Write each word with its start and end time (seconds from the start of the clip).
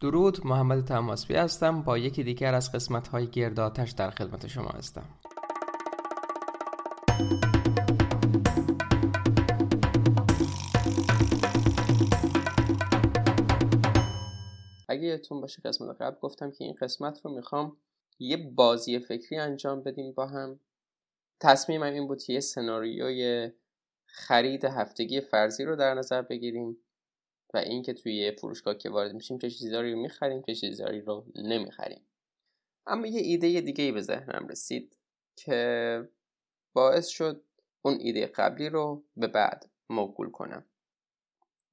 درود 0.00 0.46
محمد 0.46 0.84
تماسبی 0.84 1.34
هستم. 1.34 1.82
با 1.82 1.98
یکی 1.98 2.24
دیگر 2.24 2.54
از 2.54 2.72
قسمت 2.72 3.08
های 3.08 3.26
گرداتش 3.26 3.90
در 3.90 4.10
خدمت 4.10 4.46
شما 4.46 4.68
هستم. 4.68 5.04
اگه 14.88 15.02
یادتون 15.02 15.40
باشه 15.40 15.62
قسمت 15.64 16.02
قبل 16.02 16.16
گفتم 16.20 16.50
که 16.50 16.64
این 16.64 16.74
قسمت 16.80 17.20
رو 17.24 17.34
می‌خوام 17.34 17.76
یه 18.18 18.36
بازی 18.36 18.98
فکری 18.98 19.38
انجام 19.38 19.82
بدیم 19.82 20.12
با 20.12 20.26
هم. 20.26 20.60
تصمیمم 21.40 21.92
این 21.92 22.06
بود 22.06 22.22
که 22.22 22.32
یه 22.32 22.40
سناریوی 22.40 23.50
خرید 24.06 24.64
هفتگی 24.64 25.20
فرضی 25.20 25.64
رو 25.64 25.76
در 25.76 25.94
نظر 25.94 26.22
بگیریم. 26.22 26.76
و 27.54 27.58
اینکه 27.58 27.92
توی 27.92 28.32
فروشگاه 28.32 28.74
که 28.74 28.90
وارد 28.90 29.14
میشیم 29.14 29.38
چه 29.38 29.50
چیزایی 29.50 29.92
رو 29.92 30.00
می‌خریم 30.00 30.42
چه 30.42 30.54
چیزایی 30.54 31.00
رو 31.00 31.24
نمی‌خریم. 31.34 32.00
اما 32.86 33.06
یه 33.06 33.20
ایده 33.20 33.60
دیگه 33.60 33.84
ای 33.84 33.92
به 33.92 34.00
ذهنم 34.00 34.46
رسید 34.48 34.98
که 35.36 36.08
باعث 36.72 37.06
شد 37.08 37.44
اون 37.82 37.96
ایده 38.00 38.26
قبلی 38.26 38.68
رو 38.68 39.04
به 39.16 39.26
بعد 39.26 39.70
موکول 39.90 40.30
کنم. 40.30 40.64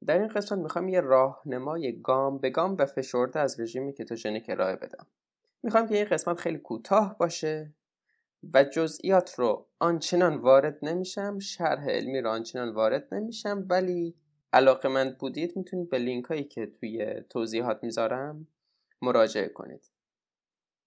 در 0.05 0.19
این 0.19 0.27
قسمت 0.27 0.59
می‌خوام 0.59 0.89
یه 0.89 1.01
راهنمای 1.01 2.01
گام 2.01 2.37
به 2.37 2.49
گام 2.49 2.75
و 2.79 2.85
فشرده 2.85 3.39
از 3.39 3.59
رژیم 3.59 3.91
کتوژنیک 3.91 4.49
ارائه 4.49 4.75
بدم. 4.75 5.07
می‌خوام 5.63 5.87
که 5.87 5.95
این 5.95 6.05
قسمت 6.05 6.39
خیلی 6.39 6.57
کوتاه 6.57 7.17
باشه 7.17 7.73
و 8.53 8.63
جزئیات 8.63 9.39
رو 9.39 9.67
آنچنان 9.79 10.35
وارد 10.35 10.79
نمیشم 10.81 11.39
شرح 11.39 11.89
علمی 11.89 12.21
رو 12.21 12.29
آنچنان 12.29 12.73
وارد 12.73 13.13
نمیشم 13.13 13.65
ولی 13.69 14.15
علاقه 14.57 14.89
من 14.89 15.15
بودید 15.19 15.57
می‌تونید 15.57 15.89
به 15.89 15.97
لینک 15.97 16.25
هایی 16.25 16.43
که 16.43 16.65
توی 16.65 17.21
توضیحات 17.29 17.83
می‌ذارم 17.83 18.47
مراجعه 19.01 19.47
کنید. 19.47 19.91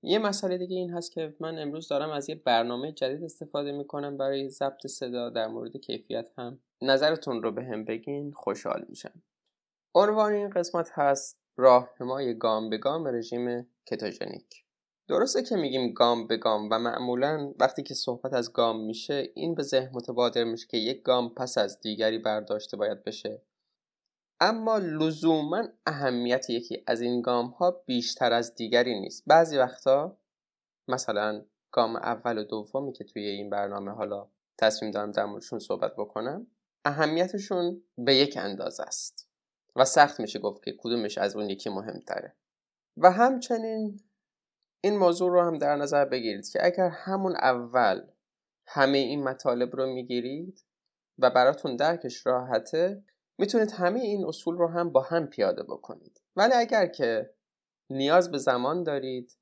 یه 0.03 0.19
مسئله 0.19 0.59
دیگه 0.59 0.77
این 0.77 0.91
هست 0.91 1.13
که 1.13 1.35
من 1.41 1.59
امروز 1.59 1.89
دارم 1.89 2.11
از 2.11 2.29
یه 2.29 2.35
برنامه 2.35 2.93
جدید 2.93 3.25
استفاده 3.25 3.73
می‌کنم 3.73 4.17
برای 4.17 4.49
ضبط 4.49 4.87
صدا 4.87 5.31
در 5.31 5.49
مورد 5.49 5.77
کیفیت 5.77 6.31
هم. 6.39 6.61
نظرتون 6.83 7.43
رو 7.43 7.53
به 7.53 7.65
هم 7.65 7.85
بگین 7.85 8.33
خوشحال 8.33 8.87
میشم. 8.89 9.23
عنوان 9.95 10.33
این 10.33 10.51
قسمت 10.51 10.91
هست 10.95 11.39
راهنمای 11.57 12.39
گام 12.39 12.71
به 12.71 12.79
گام 12.79 13.09
رژیم 13.09 13.67
کتوژنیک. 13.87 14.65
درسته 15.09 15.43
که 15.43 15.57
میگیم 15.57 15.93
گام 15.93 16.27
به 16.27 16.37
گام 16.37 16.69
و 16.71 16.79
معمولا 16.79 17.55
وقتی 17.61 17.83
که 17.83 17.95
صحبت 17.95 18.33
از 18.33 18.53
گام 18.53 18.85
میشه 18.85 19.31
این 19.35 19.55
به 19.55 19.63
ذهن 19.63 19.91
متبادر 19.95 20.45
میشه 20.45 20.67
که 20.67 20.77
یک 20.77 21.03
گام 21.03 21.35
پس 21.35 21.59
از 21.59 21.81
دیگری 21.81 22.19
برداشته 22.19 22.77
باید 22.77 23.05
بشه. 23.05 23.43
اما 24.41 24.79
لزوما 24.79 25.69
اهمیت 25.87 26.51
یکی 26.51 26.85
از 26.87 27.01
این 27.01 27.23
گام 27.23 27.47
ها 27.47 27.71
بیشتر 27.71 28.33
از 28.33 28.55
دیگری 28.55 29.01
نیست. 29.01 29.23
بعضی 29.27 29.59
وقتا 29.59 30.17
مثلا 30.89 31.45
گام 31.73 31.97
اول 31.97 32.39
و 32.39 32.45
دومی 32.45 32.93
که 32.93 33.05
توی 33.05 33.27
این 33.27 33.51
برنامه 33.51 33.91
حالا 33.91 34.29
تصمیم 34.59 34.91
دارم 34.91 35.11
در 35.11 35.25
موردشون 35.25 35.59
صحبت 35.59 35.93
بکنم 35.97 36.47
اهمیتشون 36.85 37.83
به 37.99 38.15
یک 38.15 38.37
اندازه 38.37 38.83
است. 38.83 39.29
و 39.77 39.85
سخت 39.85 40.21
میشه 40.21 40.39
گفت 40.39 40.65
که 40.65 40.75
کدومش 40.79 41.19
از 41.19 41.37
اون 41.37 41.51
یکی 41.51 41.71
مهمتره. 41.71 42.35
و 42.97 43.11
همچنین 43.11 44.01
این 44.81 44.97
موضوع 44.99 45.31
رو 45.31 45.43
هم 45.43 45.59
در 45.59 45.77
نظر 45.77 46.05
بگیرید 46.05 46.49
که 46.49 46.67
اگر 46.67 46.89
همون 46.89 47.37
اول 47.37 48.03
همه 48.67 48.99
این 48.99 49.25
مطالب 49.25 49.77
رو 49.77 49.87
می‌گیرید 49.87 50.65
و 51.19 51.31
براتون 51.31 51.77
درکش 51.77 52.27
راحته 52.27 53.03
می‌تونید 53.41 53.71
همه 53.71 54.01
این 54.01 54.25
اصول 54.27 54.57
رو 54.57 54.69
هم 54.69 54.91
با 54.91 55.03
هم 55.03 55.27
پیاده 55.27 55.63
بکنید. 55.63 56.21
ولی 56.37 56.53
اگر 56.55 56.87
که 56.87 57.35
نیاز 57.91 58.31
به 58.31 58.39
زمان 58.39 58.83
دارید 58.83 59.39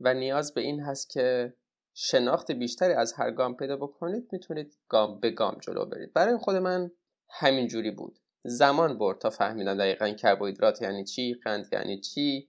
و 0.00 0.14
نیاز 0.14 0.54
به 0.54 0.60
این 0.60 0.80
هست 0.80 1.10
که 1.10 1.54
شناخت 1.94 2.52
بیشتری 2.52 2.92
از 2.92 3.12
هر 3.12 3.30
گام 3.30 3.56
پیدا 3.56 3.76
بکنید 3.76 4.28
می‌تونید 4.32 4.78
گام 4.88 5.20
به 5.20 5.30
گام 5.30 5.58
جلو 5.60 5.86
برید. 5.86 6.12
برای 6.12 6.36
خود 6.36 6.56
من 6.56 6.90
همین 7.30 7.66
جوری 7.66 7.90
بود. 7.90 8.18
زمان 8.44 8.98
برد 8.98 9.18
تا 9.18 9.30
فهمیدم 9.30 9.78
دقیقا 9.78 10.08
کربوهیدرات 10.08 10.82
یعنی 10.82 11.04
چی 11.04 11.34
قند 11.34 11.68
یعنی 11.72 12.00
چی 12.00 12.48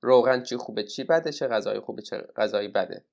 روغن 0.00 0.42
چی 0.42 0.56
خوبه 0.56 0.84
چی 0.84 1.04
بده 1.04 1.32
چه 1.32 1.48
غذای 1.48 1.80
خوبه 1.80 2.02
چه 2.02 2.18
غذایی 2.36 2.68
بده. 2.68 3.04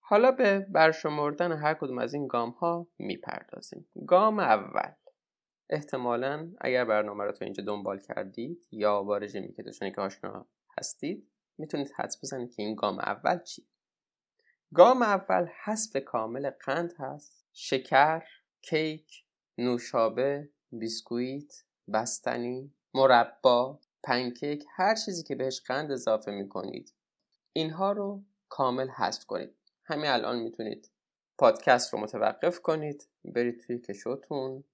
حالا 0.00 0.32
به 0.32 0.58
برشمردن 0.58 1.52
هر 1.52 1.74
کدوم 1.74 1.98
از 1.98 2.14
این 2.14 2.26
گام 2.26 2.50
ها 2.50 2.86
می‌پردازیم. 2.98 3.88
گام 4.06 4.38
اول. 4.38 4.92
احتمالا 5.70 6.52
اگر 6.60 6.84
برنامه 6.84 7.24
رو 7.24 7.32
تو 7.32 7.44
اینجا 7.44 7.64
دنبال 7.64 7.98
کردید 7.98 8.66
یا 8.70 9.02
با 9.02 9.18
رژیمی 9.18 9.52
که 9.52 9.90
که 9.90 10.00
آشنا 10.00 10.46
هستید 10.78 11.28
می‌تونید 11.58 11.92
حدس 11.96 12.18
بزنید 12.22 12.54
که 12.54 12.62
این 12.62 12.74
گام 12.74 12.98
اول 12.98 13.42
چی؟ 13.42 13.66
گام 14.74 15.02
اول 15.02 15.46
حذف 15.64 15.96
کامل 15.96 16.50
قند 16.50 16.94
هست. 16.98 17.46
شکر 17.52 18.22
کیک 18.62 19.24
نوشابه 19.58 20.48
بیسکویت 20.72 21.64
بستنی 21.92 22.72
مربا 22.94 23.80
پنکیک 24.02 24.64
هر 24.76 24.94
چیزی 24.94 25.22
که 25.22 25.34
بهش 25.34 25.60
قند 25.60 25.92
اضافه 25.92 26.30
می‌کنید. 26.30 26.92
اینها 27.52 27.92
رو 27.92 28.22
کامل 28.48 28.88
حذف 28.88 29.24
کنید. 29.24 29.54
همین 29.84 30.10
الان 30.10 30.38
می‌تونید 30.38 30.90
پادکست 31.38 31.92
رو 31.92 32.00
متوقف 32.00 32.60
کنید 32.60 33.08
برید 33.24 33.60
توی 33.60 33.78
کشوتون 33.78 34.64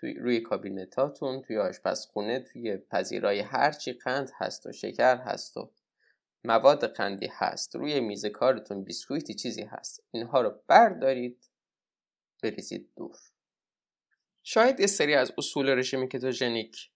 توی 0.00 0.14
روی 0.14 0.40
کابینتاتون 0.40 1.42
توی 1.42 1.58
آشپزخونه 1.58 2.40
توی 2.40 2.76
پذیرای 2.76 3.40
هرچی 3.40 3.92
قند 3.92 4.30
هست 4.38 4.66
و 4.66 4.72
شکر 4.72 5.16
هست 5.16 5.56
و 5.56 5.70
مواد 6.44 6.86
قندی 6.86 7.28
هست 7.32 7.76
روی 7.76 8.00
میز 8.00 8.26
کارتون 8.26 8.84
بیسکویتی 8.84 9.34
چیزی 9.34 9.62
هست 9.62 10.04
اینها 10.10 10.40
رو 10.40 10.62
بردارید 10.66 11.50
بریزید 12.42 12.90
دور. 12.96 13.16
شاید 14.42 14.80
یه 14.80 14.86
سری 14.86 15.14
از 15.14 15.32
اصول 15.38 15.78
رژیم 15.78 16.08
کتوژنیک 16.08 16.90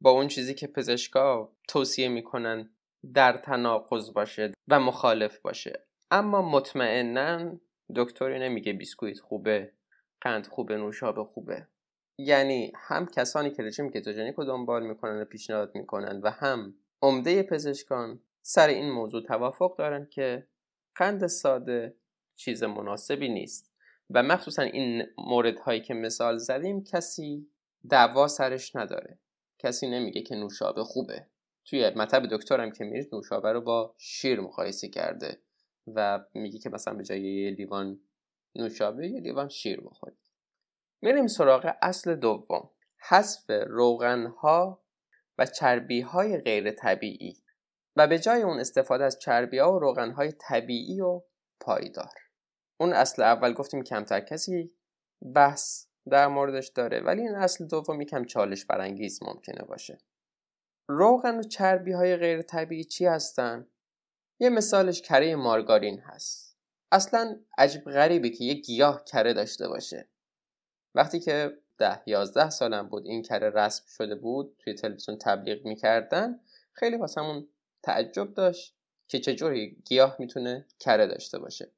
با 0.00 0.10
اون 0.10 0.28
چیزی 0.28 0.54
که 0.54 0.66
پزشکا 0.66 1.52
توصیه 1.68 2.08
می‌کنن 2.08 2.70
در 3.14 3.36
تناقض 3.36 4.12
باشه 4.12 4.52
و 4.68 4.80
مخالف 4.80 5.38
باشه. 5.38 5.86
اما 6.10 6.50
مطمئنا 6.50 7.60
دکتری 7.96 8.38
نمیگه 8.38 8.72
بیسکویت 8.72 9.20
خوبه 9.20 9.72
قند 10.20 10.46
خوبه 10.46 10.76
نوشابه 10.76 11.24
خوبه. 11.24 11.66
یعنی 12.18 12.72
هم 12.76 13.06
کسانی 13.06 13.50
که 13.50 13.62
رژیم 13.62 13.90
کتوژنیک 13.90 14.34
رو 14.34 14.44
دنبال 14.44 14.86
می‌کنن 14.86 15.20
و 15.20 15.24
پیشنهاد 15.24 15.74
می‌کنن 15.74 16.20
و 16.20 16.30
هم 16.30 16.74
عمده 17.02 17.42
پزشکان 17.42 18.20
سر 18.42 18.68
این 18.68 18.90
موضوع 18.90 19.22
توافق 19.22 19.76
دارن 19.78 20.06
که 20.10 20.46
قند 20.94 21.26
ساده 21.26 21.96
چیز 22.36 22.62
مناسبی 22.62 23.28
نیست. 23.28 23.72
و 24.10 24.22
مخصوصا 24.22 24.62
این 24.62 25.02
موردهایی 25.18 25.80
که 25.80 25.94
مثال 25.94 26.38
زدیم 26.38 26.84
کسی 26.84 27.48
دعوا 27.90 28.28
سرش 28.28 28.76
نداره. 28.76 29.18
کسی 29.58 29.90
نمیگه 29.90 30.22
که 30.22 30.34
نوشابه 30.34 30.84
خوبه. 30.84 31.26
توی 31.64 31.90
مطب 31.90 32.26
دکترم 32.26 32.70
که 32.70 32.84
میرید 32.84 33.14
نوشابه 33.14 33.52
رو 33.52 33.60
با 33.60 33.94
شیر 33.98 34.40
مقایسه 34.40 34.88
کرده 34.88 35.38
و 35.86 36.24
میگه 36.34 36.58
که 36.58 36.70
مثلا 36.70 36.94
به 36.94 37.04
جای 37.04 37.22
یه 37.22 37.50
لیوان 37.50 38.00
نوشابه 38.54 39.08
یه 39.08 39.20
لیوان 39.20 39.48
شیر 39.48 39.80
بخورید. 39.80 40.31
میریم 41.02 41.26
سراغ 41.26 41.72
اصل 41.82 42.14
دوم. 42.14 42.70
حذف 43.08 43.50
روغنها 43.66 44.82
و 45.38 45.46
چربی 45.46 46.00
های 46.00 46.38
غیر 46.38 46.70
طبیعی 46.70 47.42
و 47.96 48.06
به 48.06 48.18
جای 48.18 48.42
اون 48.42 48.60
استفاده 48.60 49.04
از 49.04 49.18
چربی 49.18 49.58
ها 49.58 49.72
و 49.72 49.78
روغن 49.78 50.10
های 50.10 50.32
طبیعی 50.32 51.00
و 51.00 51.22
پایدار. 51.60 52.14
اون 52.80 52.92
اصل 52.92 53.22
اول 53.22 53.52
گفتیم 53.52 53.82
کمتر 53.82 54.20
کسی 54.20 54.72
بحث 55.34 55.86
در 56.10 56.28
موردش 56.28 56.68
داره 56.68 57.00
ولی 57.00 57.20
این 57.22 57.34
اصل 57.34 57.66
دوم 57.66 58.00
یکم 58.00 58.24
چالش 58.24 58.64
برانگیز 58.64 59.22
ممکنه 59.22 59.64
باشه. 59.64 59.98
روغن 60.88 61.38
و 61.38 61.42
چربی 61.42 61.92
های 61.92 62.16
غیر 62.16 62.42
طبیعی 62.42 62.84
چی 62.84 63.06
هستن؟ 63.06 63.66
یه 64.38 64.50
مثالش 64.50 65.02
کره 65.02 65.36
مارگارین 65.36 66.00
هست. 66.00 66.58
اصلا 66.92 67.40
عجیب 67.58 67.84
غریبه 67.84 68.30
که 68.30 68.44
یه 68.44 68.54
گیاه 68.54 69.04
کره 69.04 69.32
داشته 69.32 69.68
باشه. 69.68 70.08
وقتی 70.94 71.20
که 71.20 71.58
ده 71.78 72.00
یازده 72.06 72.50
سالم 72.50 72.88
بود 72.88 73.06
این 73.06 73.22
کره 73.22 73.50
رسم 73.50 73.84
شده 73.88 74.14
بود 74.14 74.56
توی 74.58 74.74
تلویزیون 74.74 75.18
تبلیغ 75.18 75.66
می‌کردن 75.66 76.40
خیلی 76.72 76.96
واسمون 76.96 77.48
تعجب 77.82 78.34
داشت 78.34 78.76
که 79.08 79.18
چجوری 79.18 79.82
گیاه 79.84 80.16
می‌تونه 80.18 80.66
کره 80.78 81.06
داشته 81.06 81.38
باشه. 81.38 81.72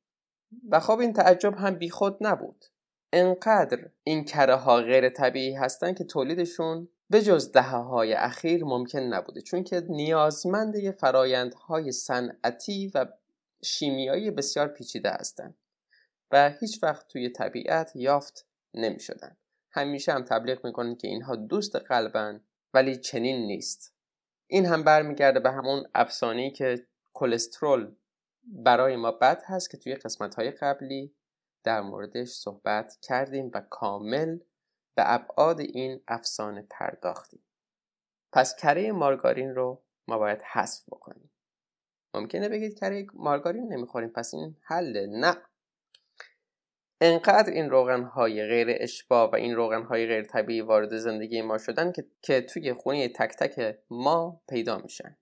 و 0.69 0.81
خب 0.81 0.99
این 0.99 1.13
تعجب 1.13 1.55
هم 1.55 1.75
بیخود 1.75 2.17
نبود. 2.21 2.65
انقدر 3.13 3.91
این 4.05 4.25
کره 4.25 4.55
ها 4.55 4.77
غیر 4.77 5.09
طبیعی 5.09 5.55
هستن 5.55 5.95
که 5.95 6.05
تولیدشون 6.05 6.89
به 7.11 7.23
جز 7.23 7.53
دهه 7.53 7.77
های 7.77 8.13
اخیر 8.13 8.65
ممکن 8.65 8.99
نبوده. 8.99 9.41
چون 9.41 9.65
که 9.65 9.83
نیازمند 9.89 10.75
یه 10.77 10.93
فرایندهای 10.93 11.93
صنعتی 11.93 12.91
و 12.95 13.07
شیمیایی 13.65 14.31
بسیار 14.31 14.69
پیچیده 14.69 15.11
هستند 15.11 15.55
و 16.31 16.51
هیچ 16.61 16.83
وقت 16.83 17.09
توی 17.09 17.31
طبیعت 17.31 17.93
یافت 17.95 18.47
نمی 18.75 19.01
شدن. 19.01 19.37
همیشه 19.71 20.13
هم 20.13 20.25
تبلیغ 20.25 20.67
می‌کنن 20.67 20.97
که 20.97 21.09
اینها 21.09 21.37
دوست 21.37 21.77
قلبن 21.77 22.45
ولی 22.75 22.97
چنین 22.97 23.47
نیست. 23.47 23.95
این 24.47 24.67
هم 24.67 24.83
برمیگرده 24.83 25.41
به 25.41 25.51
همون 25.51 25.87
افسانه‌ای 25.95 26.51
که 26.51 26.87
کلسترول 27.15 27.95
برای 28.45 28.97
ما 28.97 29.11
بد 29.11 29.43
هست 29.47 29.71
که 29.71 29.77
توی 29.77 29.95
قسمت 29.95 30.35
های 30.35 30.51
قبلی 30.51 31.15
در 31.65 31.81
موردش 31.81 32.29
صحبت 32.29 32.99
کردیم 33.03 33.51
و 33.55 33.61
کامل 33.61 34.39
به 34.97 35.03
ابعاد 35.15 35.61
این 35.61 36.01
افسانه 36.09 36.67
پرداختیم. 36.71 37.45
پس 38.33 38.57
کره 38.57 38.93
مارگارین 38.93 39.55
رو 39.55 39.83
ما 40.09 40.19
باید 40.19 40.43
حذف 40.43 40.85
بکنیم. 40.89 41.31
ممکنه 42.15 42.49
بگید 42.49 42.79
کره 42.79 43.07
مارگارین 43.15 43.73
نمی‌خوریم 43.73 44.09
پس 44.09 44.35
این 44.35 44.57
حله 44.63 45.07
نه. 45.07 45.37
انقدر 47.01 47.53
این 47.53 47.71
روغن 47.71 48.03
های 48.03 48.47
غیر 48.47 48.77
اشباه 48.81 49.31
و 49.31 49.35
این 49.35 49.57
روغن 49.57 49.83
های 49.83 50.07
غیر 50.07 50.23
طبیعی 50.23 50.61
وارد 50.61 50.97
زندگی 50.97 51.43
ما 51.43 51.59
شدن 51.59 51.93
که, 51.93 52.05
که 52.23 52.41
توی 52.41 52.73
خونه 52.73 53.09
تک 53.09 53.37
تک 53.37 53.79
ما 53.91 54.41
پیدا 54.49 54.79
میشن. 54.79 55.17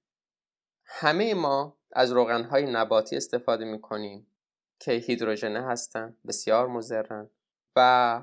همه 0.84 1.34
ما 1.34 1.76
از 1.92 2.12
روغن 2.12 2.44
های 2.44 2.72
نباتی 2.72 3.16
استفاده 3.16 3.64
می‌کنیم 3.64 4.26
که 4.78 4.92
هیدروژنه 4.92 5.66
هستن 5.66 6.16
بسیار 6.26 6.66
مزرن 6.66 7.30
و 7.76 8.22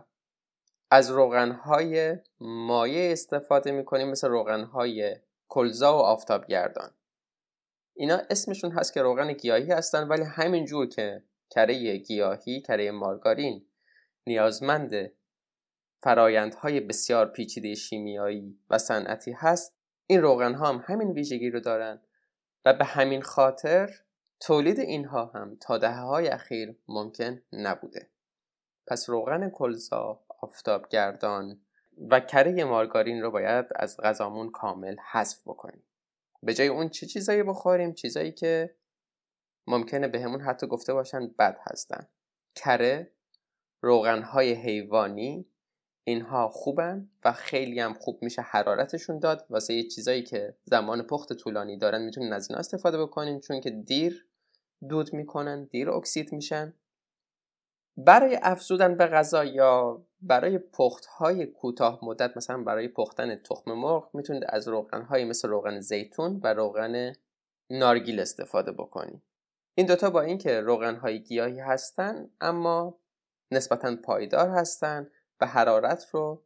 از 0.91 1.11
روغن 1.11 1.51
های 1.51 2.17
مایع 2.39 3.11
استفاده 3.11 3.71
می‌کنیم 3.71 4.09
مثل 4.09 4.27
روغن 4.27 4.63
های 4.63 5.15
کلزا 5.49 5.97
و 5.97 6.01
آفتابگردان. 6.01 6.91
اینا 7.93 8.21
اسمشون 8.29 8.71
هست 8.71 8.93
که 8.93 9.01
روغن 9.01 9.33
گیاهی 9.33 9.71
هستن 9.71 10.07
ولی 10.07 10.23
همین 10.23 10.65
جور 10.65 10.87
که 10.87 11.23
کره 11.49 11.97
گیاهی 11.97 12.61
کره 12.61 12.91
مارگارین 12.91 13.65
نیازمند 14.27 15.11
فرایندهای 16.01 16.79
بسیار 16.79 17.25
پیچیده 17.25 17.75
شیمیایی 17.75 18.59
و 18.69 18.77
صنعتی 18.77 19.31
هست. 19.31 19.75
این 20.07 20.21
روغن 20.21 20.53
ها 20.53 20.67
هم 20.67 20.83
همین 20.87 21.11
ویژگی 21.11 21.49
رو 21.49 21.59
دارن 21.59 22.01
و 22.65 22.73
به 22.73 22.85
همین 22.85 23.21
خاطر 23.21 23.89
تولید 24.39 24.79
اینها 24.79 25.25
هم 25.25 25.57
تا 25.61 25.77
دهه 25.77 25.99
های 25.99 26.27
اخیر 26.27 26.75
ممکن 26.87 27.41
نبوده. 27.53 28.09
پس 28.87 29.09
روغن 29.09 29.49
کلزا 29.49 30.19
آفتابگردان 30.41 31.61
و 32.09 32.19
کره 32.19 32.63
مارگارین 32.63 33.21
رو 33.21 33.31
باید 33.31 33.65
از 33.75 33.97
غذامون 33.97 34.51
کامل 34.51 34.95
حذف 35.11 35.41
بکنیم. 35.45 35.83
به 36.43 36.53
جای 36.53 36.67
اون 36.67 36.89
چه 36.89 37.05
چیزایی 37.05 37.43
بخوریم؟ 37.43 37.93
چیزایی 37.93 38.31
که 38.31 38.75
ممکنه 39.69 40.07
بهمون 40.07 40.41
حتی 40.41 40.67
گفته 40.67 40.93
باشن 40.93 41.27
بد 41.27 41.57
هستن. 41.61 42.07
کره 42.55 43.11
روغنهای 43.81 44.53
حیوانی 44.53 45.45
اینها 46.03 46.47
خوبن 46.47 47.09
و 47.25 47.31
خیلی 47.31 47.79
هم 47.79 47.93
خوب 47.93 48.19
میشه 48.23 48.41
حرارتشون 48.41 49.19
داد. 49.19 49.45
واسه 49.49 49.73
یه 49.73 49.83
چیزایی 49.83 50.23
که 50.23 50.55
زمان 50.65 51.01
پخت 51.01 51.33
طولانی 51.33 51.77
دارن 51.77 52.01
می‌تونین 52.01 52.33
از 52.33 52.49
اینا 52.49 52.59
استفاده 52.59 52.97
بکنین 52.97 53.39
چون 53.39 53.61
که 53.61 53.69
دیر 53.69 54.27
دود 54.89 55.13
می‌کنن 55.13 55.63
دیر 55.63 55.89
اکسید 55.89 56.33
میشن. 56.33 56.73
برای 57.97 58.39
افزودن 58.41 58.97
به 58.97 59.07
غذا 59.07 59.45
یا 59.45 60.05
برای 60.21 60.57
پخت 60.57 61.05
های 61.05 61.45
کوتاه 61.45 61.99
مدت 62.03 62.37
مثلا 62.37 62.63
برای 62.63 62.87
پختن 62.87 63.35
تخم 63.35 63.73
مرغ 63.73 64.09
می‌تونید 64.13 64.43
از 64.49 64.67
روغن 64.67 65.23
مثل 65.23 65.49
روغن 65.49 65.79
زیتون 65.79 66.39
و 66.43 66.53
روغن 66.53 67.13
نارگیل 67.69 68.19
استفاده 68.19 68.71
بکنید 68.71 69.28
این 69.75 69.87
دوتا 69.87 70.09
با 70.09 70.21
اینکه 70.21 70.61
روغن 70.61 70.95
های 70.95 71.23
گیاهی 71.23 71.59
هستن 71.59 72.29
اما 72.41 72.99
نسبتا 73.51 73.95
پایدار 73.95 74.49
هستن 74.49 75.09
و 75.41 75.45
حرارت 75.45 76.05
رو 76.11 76.43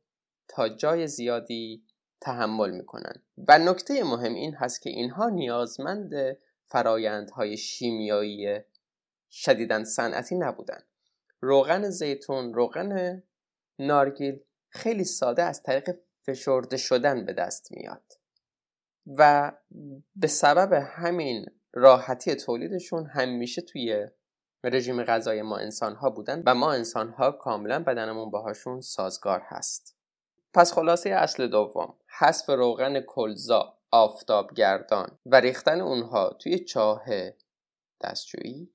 تا 0.48 0.70
جای 0.70 1.08
زیادی 1.08 1.84
تحمل 2.22 2.72
می‌کنن. 2.72 3.14
و 3.48 3.60
نکته 3.60 4.04
مهم 4.04 4.34
این 4.34 4.56
هست 4.56 4.82
که 4.82 4.90
اینها 4.90 5.30
نیازمند 5.30 6.38
فرایندهای 6.66 7.58
شیمیایی 7.58 8.60
شدیدن 9.32 9.84
صنعتی 9.84 10.36
نبودن. 10.36 10.84
روغن 11.42 11.90
زیتون 11.90 12.54
روغن 12.54 13.24
نارگیل 13.80 14.40
خیلی 14.70 15.04
ساده 15.04 15.44
از 15.44 15.64
طریق 15.64 15.90
فشرده 16.26 16.78
شدن 16.78 17.26
به 17.26 17.34
دست 17.34 17.72
میاد. 17.72 18.14
و 19.06 19.52
به 20.16 20.28
سبب 20.28 20.74
همین 20.74 21.46
راحتی 21.74 22.36
تولیدشون 22.36 23.06
همیشه 23.06 23.62
توی 23.62 24.08
رژیم 24.64 25.04
غذای 25.04 25.42
ما 25.42 25.58
انسان 25.58 25.96
ها 25.96 26.10
بودن 26.10 26.44
و 26.46 26.56
ما 26.56 26.74
انسان 26.74 27.10
ها 27.10 27.32
کاملا 27.32 27.84
بدنمون 27.84 28.32
باهاشون 28.32 28.82
سازگار 28.82 29.42
هست. 29.46 29.98
پس 30.54 30.74
خلاصه 30.74 31.10
اصل 31.10 31.48
دوم 31.48 31.96
حذف 32.20 32.50
روغن 32.50 33.02
کلزا 33.02 33.78
آفتابگردان 33.92 35.20
و 35.26 35.36
ریختن 35.36 35.82
اونها 35.82 36.30
توی 36.30 36.60
چاه 36.60 37.06
دستجویی 38.02 38.74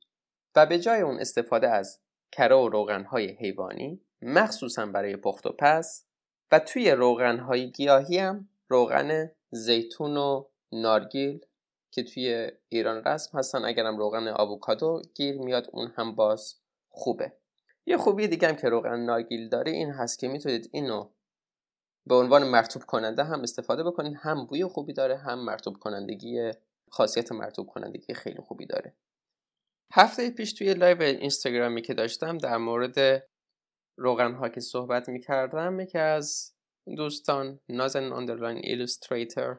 و 0.56 0.66
به 0.66 0.78
جای 0.78 1.00
اون 1.00 1.20
استفاده 1.20 1.68
از 1.68 2.00
کره 2.32 2.56
و 2.56 2.68
روغنهای 2.68 3.26
حیوانی 3.26 4.00
مخصوصا 4.22 4.86
برای 4.86 5.16
پخت 5.16 5.46
و 5.46 5.54
پس 5.58 6.04
و 6.52 6.58
توی 6.58 6.90
روغنهای 6.90 7.70
گیاهی 7.70 8.18
هم 8.18 8.48
روغن 8.68 9.30
زیتون 9.50 10.16
و 10.16 10.44
نارگیل 10.72 11.46
که 11.90 12.02
توی 12.02 12.50
ایران 12.68 13.04
رسم 13.04 13.38
هستن. 13.38 13.64
اگرم 13.64 13.96
روغن 13.96 14.28
آووکادو 14.28 15.02
گیر 15.14 15.38
میاد 15.38 15.68
اون 15.72 15.92
هم 15.96 16.14
باز 16.14 16.54
خوبه. 16.88 17.32
یه 17.86 17.96
خوبی 17.96 18.28
دیگه 18.28 18.48
هم 18.48 18.56
که 18.56 18.68
روغن 18.68 19.00
نارگیل 19.00 19.48
داره 19.48 19.72
این 19.72 19.90
هست 19.90 20.18
که 20.18 20.28
می‌تونید 20.28 20.70
اینو 20.72 21.10
به 22.06 22.14
عنوان 22.14 22.48
مرطوب 22.48 22.82
کننده 22.82 23.24
هم 23.24 23.40
استفاده 23.40 23.84
بکنید. 23.84 24.16
هم 24.20 24.46
بوی 24.46 24.64
خوبی 24.64 24.92
داره 24.92 25.16
هم 25.16 25.44
مرطوب 25.44 25.76
کنندگی 25.76 26.50
خاصیت 26.90 27.32
مرطوب 27.32 27.66
کنندگی 27.66 28.14
خیلی 28.14 28.40
خوبی 28.40 28.66
داره. 28.66 28.96
هفته 29.92 30.30
پیش 30.30 30.52
توی 30.52 30.74
live 30.74 31.02
اینستاگرامی 31.02 31.82
که 31.82 31.94
داشتم 31.94 32.38
در 32.38 32.56
مورد 32.56 33.28
روغن 33.98 34.34
ها 34.34 34.48
که 34.48 34.60
صحبت 34.60 35.08
می 35.08 35.20
کردم 35.20 35.80
یکی 35.80 35.98
از 35.98 36.54
دوستان 36.96 37.60
نازن 37.68 38.12
underline 38.12 38.58
illustrator 38.62 39.56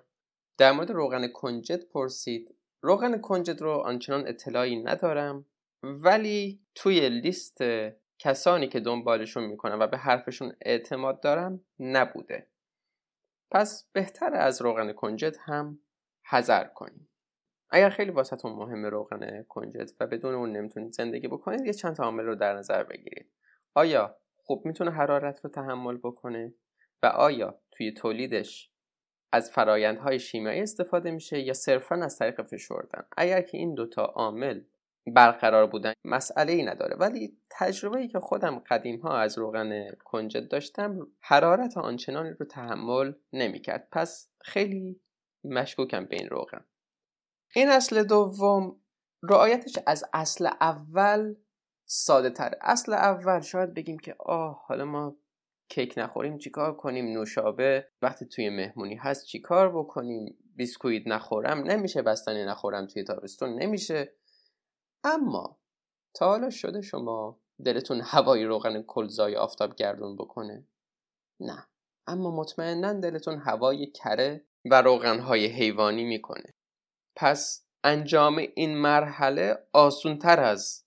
در 0.59 0.71
مورد 0.71 0.91
روغن 0.91 1.27
کنجد 1.27 1.85
پرسید. 1.85 2.55
روغن 2.81 3.17
کنجد 3.17 3.61
رو 3.61 3.71
آنچنان 3.71 4.27
اطلاعی 4.27 4.83
ندارم 4.83 5.45
ولی 5.83 6.61
توی 6.75 7.09
لیست 7.09 7.57
کسانی 8.19 8.67
که 8.67 8.79
دنبالشون 8.79 9.43
می‌کنم 9.43 9.79
و 9.79 9.87
به 9.87 9.97
حرفشون 9.97 10.53
اعتماد 10.61 11.21
دارم 11.21 11.65
نبوده. 11.79 12.47
پس 13.51 13.89
بهتر 13.93 14.33
از 14.33 14.61
روغن 14.61 14.93
کنجد 14.93 15.35
هم 15.39 15.79
حذر 16.29 16.63
کنیم. 16.63 17.09
اگر 17.69 17.89
خیلی 17.89 18.11
واسهتون 18.11 18.51
مهمه 18.51 18.89
روغن 18.89 19.43
کنجد 19.43 19.91
و 19.99 20.07
بدون 20.07 20.33
اون 20.33 20.51
نمی‌تونید 20.51 20.93
زندگی 20.93 21.27
بکنید 21.27 21.65
یه 21.65 21.73
چند 21.73 21.95
تا 21.95 22.03
عامل 22.03 22.23
رو 22.23 22.35
در 22.35 22.53
نظر 22.53 22.83
بگیرید. 22.83 23.31
آیا 23.73 24.17
خوب 24.37 24.65
می‌تونه 24.65 24.91
حرارت 24.91 25.39
رو 25.43 25.49
تحمل 25.49 25.97
بکنه؟ 25.97 26.53
و 27.03 27.05
آیا 27.05 27.59
توی 27.71 27.91
تولیدش 27.91 28.68
از 29.31 29.51
فرایندهای 29.51 30.19
شیمیایی 30.19 30.61
استفاده 30.61 31.11
میشه 31.11 31.39
یا 31.39 31.53
صرفا 31.53 31.95
از 31.95 32.17
طریق 32.17 32.41
فشردن. 32.41 33.03
اگر 33.17 33.41
که 33.41 33.57
این 33.57 33.73
دوتا 33.73 34.03
عامل 34.03 34.61
برقرار 35.07 35.67
بودن 35.67 35.93
مسئله 36.05 36.53
ای 36.53 36.63
نداره. 36.63 36.95
ولی 36.95 37.37
تجربه 37.49 37.99
ای 37.99 38.07
که 38.07 38.19
خودم 38.19 38.59
قدیم 38.59 38.99
ها 38.99 39.17
از 39.17 39.37
روغن 39.37 39.91
کنجد 40.03 40.47
داشتم 40.47 41.07
حرارت 41.21 41.77
آنچنانی 41.77 42.29
رو 42.29 42.45
تحمل 42.45 43.13
نمی‌کرد. 43.33 43.87
پس 43.91 44.29
خیلی 44.41 45.01
مشکوکم 45.43 46.05
به 46.05 46.15
این 46.15 46.29
روغن. 46.29 46.65
این 47.55 47.69
اصل 47.69 48.03
دوم 48.03 48.81
رعایتش 49.23 49.79
از 49.87 50.03
اصل 50.13 50.45
اول 50.45 51.35
ساده 51.85 52.29
تره 52.29 52.57
اصل 52.61 52.93
اول 52.93 53.41
شاید 53.41 53.73
بگیم 53.73 53.99
که 53.99 54.15
آه 54.19 54.63
حالا 54.67 54.85
ما 54.85 55.15
کیک 55.69 55.93
نخوریم 55.97 56.37
چیکار 56.37 56.77
کنیم؟ 56.77 57.05
نوشابه 57.05 57.87
وقتی 58.01 58.25
توی 58.25 58.49
مهمونی 58.49 58.95
هست 58.95 59.25
چیکار 59.25 59.77
بکنیم؟ 59.79 60.37
بیسکویت 60.55 61.07
نخورم؟ 61.07 61.59
نمیشه 61.59 62.01
بستنی 62.01 62.45
نخورم 62.45 62.87
توی 62.87 63.03
تابستون؟ 63.03 63.49
نمیشه. 63.49 64.13
اما 65.03 65.59
تا 66.13 66.25
حالا 66.25 66.49
شده 66.49 66.81
شما 66.81 67.39
دلتون 67.65 68.01
هوای 68.03 68.45
روغن 68.45 68.81
کلزای 68.81 69.35
آفتاب 69.35 69.75
گردون 69.75 70.15
بکنه؟ 70.15 70.67
نه. 71.39 71.67
اما 72.07 72.31
مطمئنا 72.31 72.93
دلتون 72.93 73.37
هوای 73.37 73.85
کره 73.85 74.45
و 74.65 74.81
روغنهای 74.81 75.45
حیوانی 75.45 76.03
می‌کنه. 76.03 76.53
پس 77.15 77.65
انجام 77.83 78.37
این 78.55 78.77
مرحله 78.77 79.57
آسون 79.73 80.17
تر 80.19 80.39
از 80.39 80.85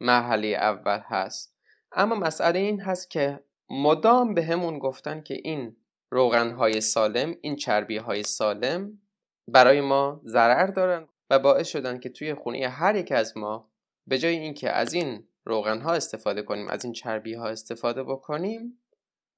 مرحله 0.00 0.48
اول 0.48 1.00
هست. 1.04 1.56
اما 1.92 2.14
مسئله 2.14 2.58
این 2.58 2.80
هست 2.80 3.10
که 3.10 3.44
مدام 3.70 4.34
به 4.34 4.44
همون 4.44 4.78
گفتن 4.78 5.22
که 5.22 5.40
این 5.44 5.76
روغنهای 6.10 6.80
سالم 6.80 7.36
این 7.40 7.56
چربی 7.56 7.96
های 7.96 8.22
سالم 8.22 9.00
برای 9.48 9.80
ما 9.80 10.20
ضرر 10.24 10.66
دارن 10.66 11.08
و 11.30 11.38
باعث 11.38 11.68
شدن 11.68 12.00
که 12.00 12.08
توی 12.08 12.34
خونه 12.34 12.68
هر 12.68 12.96
یک 12.96 13.12
از 13.12 13.36
ما 13.36 13.70
به 14.06 14.18
جای 14.18 14.36
اینکه 14.36 14.70
از 14.70 14.94
این 14.94 15.28
روغن 15.44 15.80
ها 15.80 15.92
استفاده 15.92 16.42
کنیم 16.42 16.68
از 16.68 16.84
این 16.84 16.92
چربی 16.92 17.34
ها 17.34 17.48
استفاده 17.48 18.02
بکنیم 18.02 18.78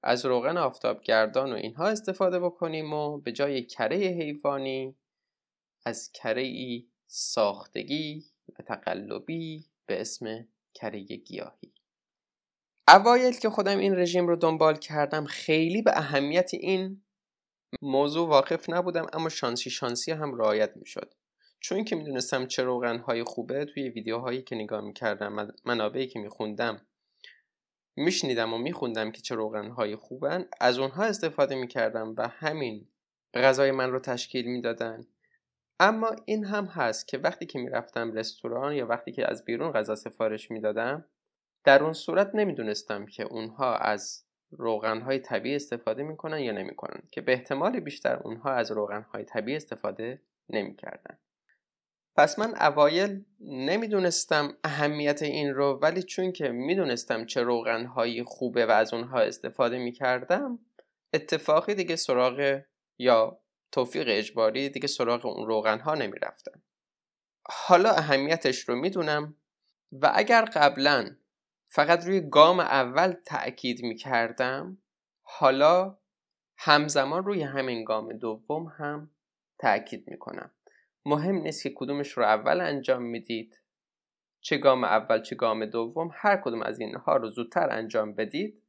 از 0.03 0.25
روغن 0.25 0.57
آفتابگردان 0.57 1.53
و 1.53 1.55
اینها 1.55 1.87
استفاده 1.87 2.39
بکنیم 2.39 2.93
و 2.93 3.17
به 3.17 3.31
جای 3.31 3.63
کره 3.63 3.97
حیوانی 3.97 4.95
از 5.85 6.11
کره 6.11 6.41
ای 6.41 6.87
ساختگی 7.07 8.25
و 8.59 8.63
تقلبی 8.63 9.65
به 9.85 10.01
اسم 10.01 10.47
کره 10.73 10.99
گیاهی. 10.99 11.73
اوایل 12.87 13.33
که 13.33 13.49
خودم 13.49 13.77
این 13.77 13.95
رژیم 13.95 14.27
رو 14.27 14.35
دنبال 14.35 14.77
کردم 14.77 15.25
خیلی 15.25 15.81
به 15.81 15.97
اهمیت 15.97 16.53
این 16.53 17.03
موضوع 17.81 18.29
واقف 18.29 18.69
نبودم 18.69 19.05
اما 19.13 19.29
شانسی 19.29 19.69
شانسی 19.69 20.11
هم 20.11 20.35
رعایت 20.35 20.77
می‌شد. 20.77 21.13
چون 21.59 21.83
که 21.83 21.95
می‌دونستم 21.95 22.45
چه 22.45 22.63
روغنهای 22.63 23.23
خوبه 23.23 23.65
توی 23.65 23.89
ویدیوهایی 23.89 24.41
که 24.41 24.55
نگاه 24.55 24.81
می‌کردم 24.81 25.53
منابعی 25.65 26.07
که 26.07 26.19
میخوندم 26.19 26.81
میشنیدم 27.95 28.53
و 28.53 28.57
میخوندم 28.57 29.11
که 29.11 29.21
چه 29.21 29.35
روغنهای 29.35 29.95
خوبن 29.95 30.45
از 30.59 30.79
اونها 30.79 31.03
استفاده 31.03 31.55
می‌کردم 31.55 32.15
و 32.17 32.27
همین 32.27 32.87
غذای 33.33 33.71
من 33.71 33.91
رو 33.91 33.99
تشکیل 33.99 34.45
می‌دادن. 34.45 35.07
اما 35.79 36.15
این 36.25 36.45
هم 36.45 36.65
هست 36.65 37.07
که 37.07 37.17
وقتی 37.17 37.45
که 37.45 37.59
می‌رفتم 37.59 38.11
رستوران 38.11 38.73
یا 38.73 38.87
وقتی 38.87 39.11
که 39.11 39.31
از 39.31 39.45
بیرون 39.45 39.71
غذا 39.71 39.95
سفارش 39.95 40.51
می‌دادم 40.51 41.05
در 41.63 41.83
اون 41.83 41.93
صورت 41.93 42.31
نمی‌دونستم 42.35 43.05
که 43.05 43.23
اونها 43.23 43.75
از 43.75 44.23
روغنهای 44.51 45.19
طبیعی 45.19 45.55
استفاده 45.55 46.03
می‌کنن 46.03 46.39
یا 46.39 46.51
نمی‌کنن 46.51 47.03
که 47.11 47.21
به 47.21 47.33
احتمال 47.33 47.79
بیشتر 47.79 48.15
اونها 48.15 48.51
از 48.51 48.71
روغنهای 48.71 49.23
طبیعی 49.23 49.57
استفاده 49.57 50.21
نمی‌کردن. 50.49 51.17
پس 52.15 52.39
من 52.39 52.55
اوایل 52.55 53.25
نمی‌دونستم 53.39 54.57
اهمیت 54.63 55.21
این 55.21 55.53
رو 55.53 55.79
ولی 55.81 56.03
چون 56.03 56.31
که 56.31 56.49
می‌دونستم 56.49 57.25
چه 57.25 57.41
روغنهایی 57.41 58.23
خوبه 58.23 58.65
و 58.65 58.71
از 58.71 58.93
اونها 58.93 59.19
استفاده 59.19 59.77
می‌کردم 59.77 60.59
اتفاقی 61.13 61.75
دیگه 61.75 61.95
سراغ 61.95 62.61
یا 62.97 63.39
توفیق 63.71 64.05
اجباری 64.09 64.69
دیگه 64.69 64.87
سراغ 64.87 65.25
اون 65.25 65.47
روغنها 65.47 65.95
نمی‌رفتم. 65.95 66.61
حالا 67.45 67.91
اهمیتش 67.91 68.69
رو 68.69 68.75
می‌دونم 68.75 69.35
و 69.91 70.11
اگر 70.15 70.45
قبلا 70.45 71.15
فقط 71.75 72.05
روی 72.05 72.21
گام 72.21 72.59
اول 72.59 73.13
تأکید 73.25 73.83
می‌کردم 73.83 74.77
حالا 75.21 75.97
همزمان 76.57 77.25
روی 77.25 77.41
همین 77.41 77.83
گام 77.83 78.13
دوم 78.13 78.65
هم 78.77 79.11
تأکید 79.59 80.09
می‌کنم. 80.09 80.51
مهم 81.05 81.35
نیست 81.35 81.63
که 81.63 81.73
کدومش 81.75 82.11
رو 82.11 82.23
اول 82.23 82.61
انجام 82.61 83.01
می‌دید 83.01 83.61
چه 84.41 84.57
گام 84.57 84.83
اول 84.83 85.21
چه 85.21 85.35
گام 85.35 85.65
دوم 85.65 86.09
هر 86.13 86.37
کدوم 86.37 86.61
از 86.61 86.79
اینها 86.79 87.17
رو 87.17 87.29
زودتر 87.29 87.69
انجام 87.69 88.13
بدید. 88.13 88.63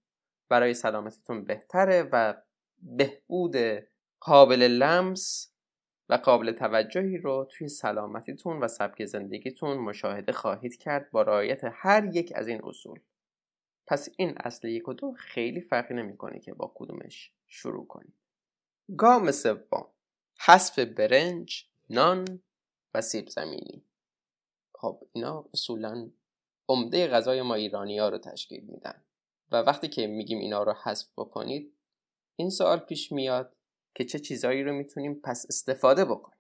برای 0.49 0.75
سلامتتون 0.75 1.45
بهتره 1.45 2.09
و 2.13 2.35
بهبود 2.83 3.57
قابل 4.21 4.63
لمس 4.63 5.54
و 6.09 6.15
قابل 6.15 6.53
توجهی 6.53 7.19
رو 7.19 7.49
توی 7.51 7.69
سلامتیتون 7.69 8.61
و 8.61 8.69
سبک 8.69 9.05
زندگیتون 9.05 9.79
مشاهده 9.79 10.33
خواهید 10.33 10.77
کرد 10.77 11.11
با 11.11 11.23
رعایت 11.23 11.61
هر 11.73 12.17
یک 12.17 12.33
از 12.35 12.49
این 12.49 12.61
اصول. 12.65 13.01
پس 13.87 14.09
این 14.17 14.35
اصل 14.37 14.69
یک 14.69 14.89
و 14.89 14.93
دو 14.93 15.13
خیلی 15.13 15.61
فرقی 15.61 15.95
نمی‌کنه 15.95 16.41
که 16.41 16.55
با 16.55 16.73
کدومش 16.75 17.33
شروع 17.47 17.87
کنید 17.87 18.15
گام 18.97 19.31
سوم. 19.31 19.87
حذف 20.41 20.79
برنج 20.79 21.67
نان 21.91 22.43
و 22.95 23.01
سیب 23.01 23.29
زمینی. 23.29 23.85
خب 24.75 25.07
اینا 25.13 25.45
اصولا 25.55 26.11
عمده 26.69 27.09
غذای 27.09 27.43
ما 27.43 27.55
ایرانی 27.55 27.99
ها 27.99 28.09
رو 28.09 28.19
تشکیل 28.19 28.65
میدن. 28.65 29.05
و 29.53 29.57
وقتی 29.57 29.89
که 29.89 30.07
میگیم 30.07 30.39
اینا 30.39 30.63
رو 30.63 30.73
حذف 30.73 31.09
بکنید 31.17 31.73
این 32.37 32.51
سوال 32.51 32.79
پیش 32.79 33.13
میاد 33.13 33.54
که 33.95 34.05
چه 34.05 34.19
چیزهایی 34.19 34.65
رو 34.65 34.73
می‌تونیم 34.73 35.15
پس 35.15 35.47
استفاده 35.49 36.05
بکنیم. 36.05 36.39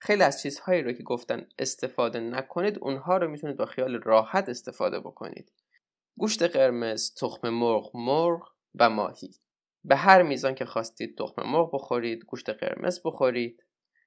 خیلی 0.00 0.22
از 0.22 0.42
چیزهایی 0.42 0.82
رو 0.82 0.92
که 0.92 1.02
گفتن 1.02 1.48
استفاده 1.58 2.20
نکنید 2.20 2.78
اونها 2.78 3.16
رو 3.16 3.28
می‌تونید 3.28 3.56
با 3.56 3.66
خیال 3.66 4.02
راحت 4.02 4.48
استفاده 4.48 5.00
بکنید. 5.00 5.52
گوشت 6.18 6.42
قرمز، 6.42 7.14
تخم 7.14 7.48
مرغ، 7.48 7.90
مرغ 7.94 8.52
و 8.74 8.90
ماهی. 8.90 9.34
به 9.84 9.96
هر 9.96 10.22
میزان 10.22 10.54
که 10.54 10.64
خواستید 10.64 11.18
تخم 11.18 11.42
مرغ 11.42 11.74
بخورید، 11.74 12.24
گوشت 12.24 12.50
قرمز 12.50 13.00
بخورید. 13.04 13.64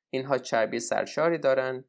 اینها 0.10 0.38
چربی 0.38 0.79
سرشاری 0.79 1.38
دارن. 1.38 1.86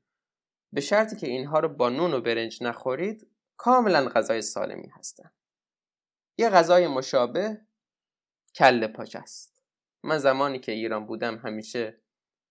به 0.72 0.80
شرطی 0.80 1.16
که 1.16 1.26
اینها 1.26 1.58
رو 1.58 1.68
با 1.68 1.88
نون 1.88 2.14
و 2.14 2.20
برنج 2.20 2.62
نخورید 2.62 3.30
کاملا 3.56 4.08
غذای 4.08 4.42
سالمی 4.42 4.88
هستن. 4.88 5.30
یه 6.38 6.50
غذای 6.50 6.88
مشابه 6.88 7.60
کله 8.54 8.88
پاچ 8.88 9.16
است. 9.16 9.51
من 10.02 10.18
زمانی 10.18 10.58
که 10.58 10.72
ایران 10.72 11.06
بودم 11.06 11.36
همیشه 11.36 12.00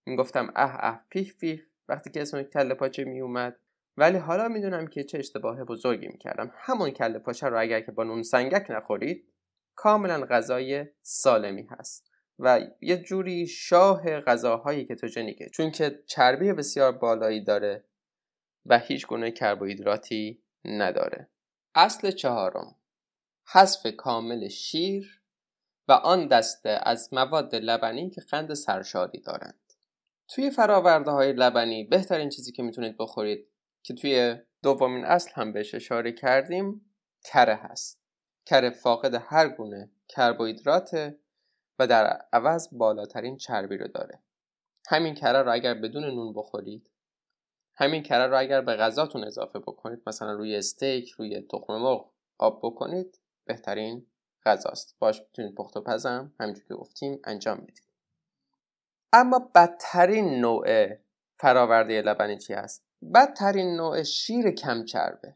می‌گفتم 0.06 0.54
اه 0.56 0.76
اه 0.80 1.06
پیف 1.10 1.38
پیف 1.38 1.62
وقتی 1.88 2.10
که 2.10 2.22
اسم 2.22 2.44
کله 2.44 2.74
پاچه 2.74 3.04
می 3.04 3.22
اومد 3.22 3.60
ولی 3.98 4.18
حالا 4.18 4.48
می‌دونم 4.48 4.88
که 4.88 5.04
چه 5.04 5.18
اشتباه 5.18 5.64
بزرگی 5.64 6.08
می‌کردم. 6.08 6.52
همون 6.56 6.90
کله 6.90 7.20
پاچه 7.20 7.48
رو 7.48 7.60
اگر 7.60 7.82
که 7.82 7.92
با 7.92 8.04
نون 8.04 8.24
سنگک 8.24 8.72
نخورید 8.72 9.34
کاملا 9.76 10.26
غذای 10.26 10.86
سالمی 11.02 11.68
هست. 11.70 12.12
و 12.40 12.62
یه 12.82 12.98
جوری 12.98 13.48
شاه 13.48 14.20
غذاهای 14.20 14.86
کتوژنیکه 14.86 15.50
چون 15.50 15.72
که 15.72 16.04
چربی 16.06 16.54
بسیار 16.54 16.92
بالایی 16.92 17.44
داره 17.44 17.84
و 18.66 18.80
هیچ 18.80 19.08
گونه 19.08 19.32
کربوهیدراتی 19.32 20.44
نداره. 20.66 21.30
اصل 21.76 22.12
چهارم. 22.12 22.76
حذف 23.48 23.88
کامل 23.98 24.48
شیر 24.48 25.21
و 25.88 25.92
آن 25.92 26.28
دسته 26.28 26.80
از 26.84 27.14
مواد 27.14 27.56
لبنی 27.56 28.10
که 28.10 28.22
قند 28.22 28.54
سرشاری 28.54 29.20
دارند. 29.20 29.74
توی 30.28 30.50
فراورده 30.50 31.12
های 31.12 31.34
لبنی 31.34 31.84
بهترین 31.84 32.30
چیزی 32.30 32.52
که 32.52 32.64
می‌تونید 32.64 32.98
بخورید 32.98 33.48
که 33.84 33.94
توی 33.94 34.36
دومین 34.64 35.06
اصل 35.06 35.32
هم 35.34 35.54
بهش 35.54 35.76
اشاره 35.76 36.12
کردیم 36.12 36.96
کره 37.24 37.56
هست. 37.56 38.02
کره 38.46 38.70
فاقد 38.70 39.24
هر 39.26 39.50
گونه 39.50 39.92
کربوهیدرات 40.08 41.16
و 41.80 41.88
در 41.88 42.22
عوض 42.34 42.70
بالاترین 42.72 43.38
چربی 43.38 43.78
رو 43.78 43.88
داره. 43.88 44.20
همین 44.90 45.16
کره 45.16 45.42
رو 45.42 45.54
اگر 45.54 45.74
بدون 45.74 46.04
نون 46.04 46.34
بخورید 46.34 46.90
همین 47.76 48.04
کره 48.04 48.28
رو 48.28 48.40
اگر 48.40 48.62
به 48.62 48.76
غذاتون 48.76 49.24
اضافه 49.24 49.60
بکنید 49.60 50.02
مثلا 50.08 50.34
روی 50.34 50.56
استیک 50.56 51.10
روی 51.10 51.42
تخم 51.42 51.74
مرغ 51.74 52.12
آب 52.38 52.60
بکنید 52.64 53.20
بهترین 53.46 54.08
غذاست. 54.46 54.96
باش 55.00 55.22
می‌تونید 55.22 55.56
پخت 55.56 55.78
و 55.78 55.82
پزم 55.82 56.34
همینجور 56.40 56.64
که 56.64 56.74
گفتیم 56.74 57.20
انجام 57.24 57.58
بدید. 57.58 57.84
اما 59.14 59.52
بدترین 59.56 60.40
نوع 60.40 60.88
فراورده 61.40 62.02
لبنی 62.02 62.38
چی 62.38 62.54
هست؟ 62.54 62.84
بدترین 63.14 63.76
نوع 63.76 64.04
شیر 64.04 64.52
کم 64.52 64.86
چربه 64.86 65.36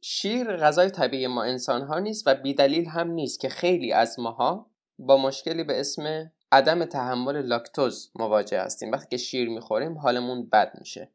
شیر 0.00 0.56
غذای 0.56 0.90
طبیعی 0.90 1.26
ما 1.26 1.42
انسان 1.42 1.82
ها 1.82 1.98
نیست 1.98 2.26
و 2.26 2.34
بیدلیل 2.34 2.86
هم 2.86 3.10
نیست 3.10 3.40
که 3.40 3.48
خیلی 3.48 3.92
از 3.92 4.18
ماها 4.18 4.70
با 4.98 5.16
مشکلی 5.16 5.64
به 5.64 5.80
اسم 5.80 6.32
عدم 6.52 6.84
تحمل 6.84 7.42
لاکتوز 7.42 8.10
مواجه 8.14 8.60
هستیم. 8.60 8.92
وقتی 8.92 9.08
که 9.10 9.16
شیر 9.16 9.48
می‌خوریم 9.48 9.98
حالمون 9.98 10.46
بد 10.46 10.72
میشه. 10.78 11.10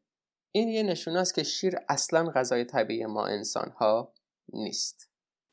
این 0.52 0.68
یه 0.68 0.82
نشونه 0.82 1.18
است 1.18 1.34
که 1.34 1.42
شیر 1.42 1.76
اصلا 1.88 2.30
غذای 2.30 2.64
طبیعی 2.64 3.06
ما 3.06 3.26
انسان 3.26 3.70
ها 3.70 4.12
نیست. 4.52 5.08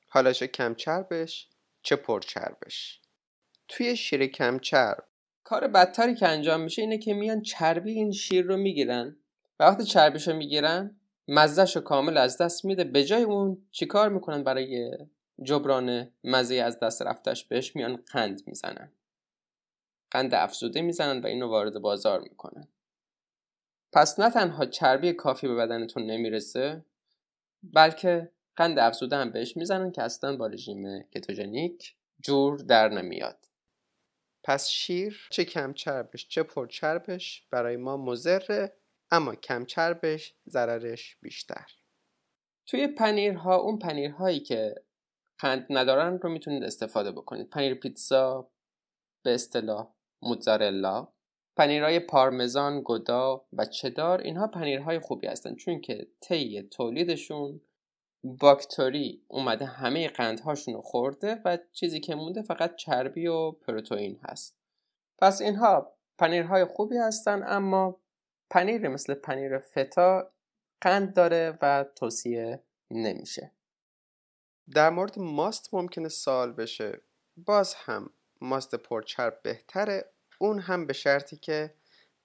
حالا 0.08 0.34
چه 0.34 0.48
کم 0.48 0.76
چربش 0.76 1.50
چه 1.88 1.96
پرچربش. 1.96 3.02
توی 3.68 3.96
شیر 3.96 4.28
کم 4.28 4.60
چرب 4.60 5.08
کار 5.44 5.68
بدتری 5.68 6.16
که 6.16 6.28
انجام 6.28 6.62
میشه 6.62 6.82
اینه 6.82 6.98
که 6.98 7.14
میان 7.14 7.42
چربی 7.42 7.92
این 7.92 8.12
شیر 8.12 8.46
رو 8.46 8.58
می‌گیرن. 8.58 9.18
و 9.60 9.64
وقتی 9.64 9.84
چربیش 9.84 10.28
رو 10.28 10.36
می‌گیرن 10.36 11.00
مزدش 11.28 11.76
رو 11.76 11.82
کامل 11.82 12.18
از 12.18 12.38
دست 12.38 12.66
میده. 12.66 12.84
به 12.84 13.04
جای 13.04 13.24
اون 13.24 13.68
چیکار 13.72 14.10
می‌کنن 14.10 14.44
برای 14.44 14.98
جبران 15.44 16.12
مزه 16.24 16.56
از 16.56 16.80
دست 16.80 17.02
رفتش؟ 17.02 17.46
بهش 17.46 17.76
میان 17.76 18.04
قند 18.12 18.42
می‌زنن. 18.48 18.92
قند 20.12 20.34
افزوده 20.34 20.82
می‌زنن 20.82 21.22
و 21.22 21.28
اینو 21.28 21.48
وارد 21.48 21.80
بازار 21.80 22.20
می‌کنن. 22.20 22.68
پس 23.94 24.20
نه 24.20 24.30
تنها 24.30 24.66
چربی 24.66 25.14
کافی 25.14 25.48
به 25.48 25.56
بدنتون 25.56 26.04
نمی‌رسه 26.04 26.86
بلکه 27.64 28.32
قند 28.58 28.80
افزوده 28.80 29.16
هم 29.16 29.32
بهش 29.32 29.58
می‌زنن 29.58 29.92
که 29.92 30.04
اصلا 30.04 30.38
با 30.38 30.48
رژیم 30.48 31.04
کتوژنیک 31.04 31.96
جور 32.22 32.58
در 32.58 32.90
نمیاد. 32.90 33.46
پس 34.44 34.70
شیر 34.70 35.28
چه 35.32 35.46
کم 35.46 35.74
چربش 35.74 36.28
چه 36.28 36.44
پر 36.44 36.68
چربش 36.68 37.48
برای 37.52 37.78
ما 37.78 37.98
مزره 37.98 38.74
اما 39.12 39.36
کم 39.36 39.66
چربش 39.66 40.36
ضررش 40.50 41.18
بیشتر. 41.22 41.66
توی 42.66 42.88
پنیرها 42.88 43.56
اون 43.56 43.80
پنیرهایی 43.80 44.40
که 44.40 44.76
قند 45.40 45.68
ندارن 45.70 46.20
رو 46.20 46.30
می‌تونید 46.30 46.64
استفاده 46.64 47.12
بکنید. 47.12 47.50
پنیر 47.50 47.76
پیتزا 47.76 48.52
به 49.24 49.34
اصطلاح 49.34 49.94
موتزارلا 50.22 51.08
پنیرهای 51.58 52.00
پارمزان، 52.00 52.82
گودا 52.82 53.46
و 53.54 53.66
چدار 53.66 54.22
اینها 54.22 54.48
پنیرهای 54.48 55.00
خوبی 55.00 55.28
هستن. 55.28 55.56
چون 55.56 55.82
که 55.82 56.08
طی 56.22 56.62
تولیدشون 56.62 57.62
باکتری 58.24 59.22
اومده 59.28 59.66
همه 59.66 60.08
قندهاشون 60.08 60.74
رو 60.74 60.82
خورده 60.82 61.42
و 61.46 61.58
چیزی 61.74 62.00
که 62.00 62.16
مونده 62.16 62.42
فقط 62.42 62.76
چربی 62.76 63.28
و 63.28 63.52
پروتئین 63.52 64.20
هست. 64.24 64.58
پس 65.20 65.42
اینها 65.42 65.94
پنیرهای 66.18 66.66
خوبی 66.66 66.98
هستن 66.98 67.44
اما 67.48 68.00
پنیر 68.50 68.88
مثل 68.88 69.14
پنیر 69.14 69.60
فتا 69.60 70.32
قند 70.82 71.14
داره 71.14 71.58
و 71.62 71.86
توصیه 71.96 72.64
نمیشه. 72.92 73.52
در 74.74 74.90
مورد 74.90 75.20
ماست 75.20 75.74
ممکنه 75.74 76.10
سال 76.10 76.54
بشه. 76.54 77.02
باز 77.38 77.74
هم 77.74 78.10
ماست 78.42 78.76
پرچرب 78.76 79.42
بهتره 79.44 80.12
اون 80.40 80.60
هم 80.60 80.88
به 80.88 80.94
شرطی 80.94 81.38
که 81.38 81.74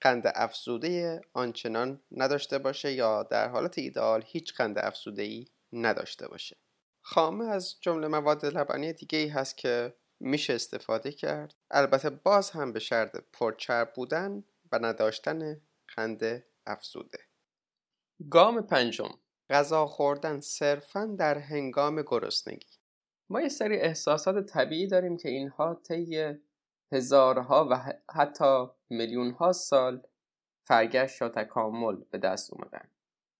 قند 0.00 0.32
افزوده 0.34 1.20
آنچنان 1.32 2.00
نداشته 2.12 2.58
باشه 2.58 2.92
یا 2.92 3.22
در 3.22 3.48
حالت 3.48 3.78
ایدئال 3.78 4.24
هیچ 4.26 4.54
قند 4.54 4.78
افزوده 4.78 5.22
ای 5.22 5.46
نداشته 5.72 6.28
باشه. 6.28 6.56
خامه 7.00 7.44
از 7.44 7.80
جمله 7.80 8.08
مواد 8.08 8.46
لبنی 8.46 8.92
دیگه 8.92 9.18
ای 9.18 9.28
هست 9.28 9.56
که 9.56 9.94
میشه 10.20 10.54
استفاده 10.54 11.12
کرد. 11.12 11.54
البته 11.70 12.10
باز 12.10 12.50
هم 12.50 12.72
به 12.72 12.78
شرط 12.78 13.16
پرچرب 13.32 13.92
بودن 13.94 14.44
و 14.72 14.78
نداشتن 14.78 15.60
قند 15.96 16.44
افزوده. 16.66 17.18
گام 18.30 18.60
پنجم. 18.60 19.10
غذا 19.50 19.86
خوردن 19.86 20.40
صرفا 20.40 21.16
در 21.18 21.38
هنگام 21.38 22.02
گرسنگی. 22.02 22.78
ما 23.30 23.40
یه 23.40 23.48
سری 23.48 23.76
احساسات 23.76 24.46
طبیعی 24.46 24.86
داریم 24.86 25.16
که 25.16 25.28
اینها 25.28 25.74
طی 25.74 26.34
هزارها 26.92 27.68
و 27.70 27.92
حتی 28.14 28.66
میلیون 28.90 29.30
ها 29.30 29.52
سال 29.52 30.02
فرگشت 30.64 31.22
یا 31.22 31.28
تکامل 31.28 31.96
به 32.10 32.18
دست 32.18 32.52
اومدن. 32.52 32.88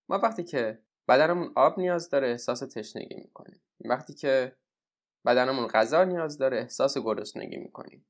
ما 0.09 0.19
وقتی 0.19 0.45
که 0.45 0.83
بدنمون 1.09 1.53
آب 1.57 1.79
نیاز 1.79 2.11
داره 2.11 2.29
احساس 2.29 2.61
تشنگی 2.61 3.15
می‌کنیم. 3.15 3.61
وقتی 3.85 4.15
که 4.15 4.57
بدنمون 5.27 5.67
غذا 5.67 6.05
نیاز 6.05 6.39
داره 6.39 6.59
احساس 6.59 6.99
گرسنگی 6.99 7.57
می‌کنیم. 7.57 8.07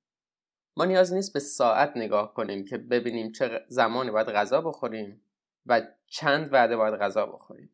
ما 0.77 0.85
نیاز 0.85 1.13
نیست 1.13 1.33
به 1.33 1.41
ساعت 1.41 1.97
نگاه 1.97 2.35
کنیم 2.35 2.65
که 2.65 2.79
ببینیم 2.79 3.33
چه 3.33 3.65
زمانی 3.69 4.11
باید 4.11 4.29
غذا 4.29 4.61
بخوریم 4.61 5.23
و 5.67 5.83
چند 6.07 6.53
وعده 6.53 6.77
باید 6.77 6.95
غذا 6.95 7.27
بخوریم. 7.27 7.71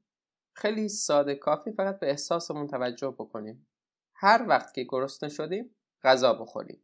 خیلی 0.53 0.89
ساده 0.89 1.35
کافی 1.35 1.73
فقط 1.73 2.01
به 2.01 2.11
احساسمون 2.11 2.67
توجه 2.67 3.11
بکنیم. 3.11 3.67
هر 4.15 4.45
وقت 4.49 4.75
که 4.75 4.85
گرسنه 4.89 5.29
شدیم 5.29 5.75
غذا 6.03 6.35
بخوریم. 6.35 6.83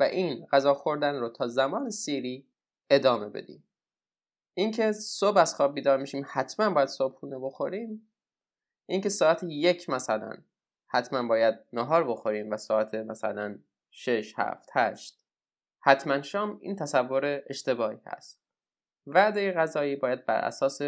و 0.00 0.02
این 0.02 0.46
غذا 0.46 0.74
خوردن 0.74 1.20
رو 1.20 1.28
تا 1.28 1.48
زمان 1.48 1.90
سیری 1.90 2.46
ادامه 2.90 3.28
بدیم. 3.28 3.64
اینکه 4.54 4.92
صبح 4.92 5.38
از 5.38 5.54
خواب 5.54 5.74
بیدار 5.74 5.98
میشیم 5.98 6.26
حتما 6.28 6.70
باید 6.70 6.88
صبحونه 6.88 7.38
بخوریم. 7.38 8.10
اینکه 8.86 9.08
ساعت 9.08 9.42
یک 9.42 9.90
مثلا 9.90 10.32
حتما 10.86 11.28
باید 11.28 11.54
نهار 11.72 12.04
بخوریم 12.08 12.50
و 12.50 12.56
ساعت 12.56 12.94
مثلا 12.94 13.58
شش 13.90 14.34
هفت 14.36 14.68
هشت. 14.72 15.20
حتما 15.80 16.22
شام 16.22 16.58
این 16.62 16.76
تصور 16.76 17.42
اشتباهی 17.46 17.98
هست. 18.06 18.40
وعده 19.06 19.52
غذایی 19.52 19.96
باید 19.96 20.26
بر 20.26 20.38
اساس 20.38 20.80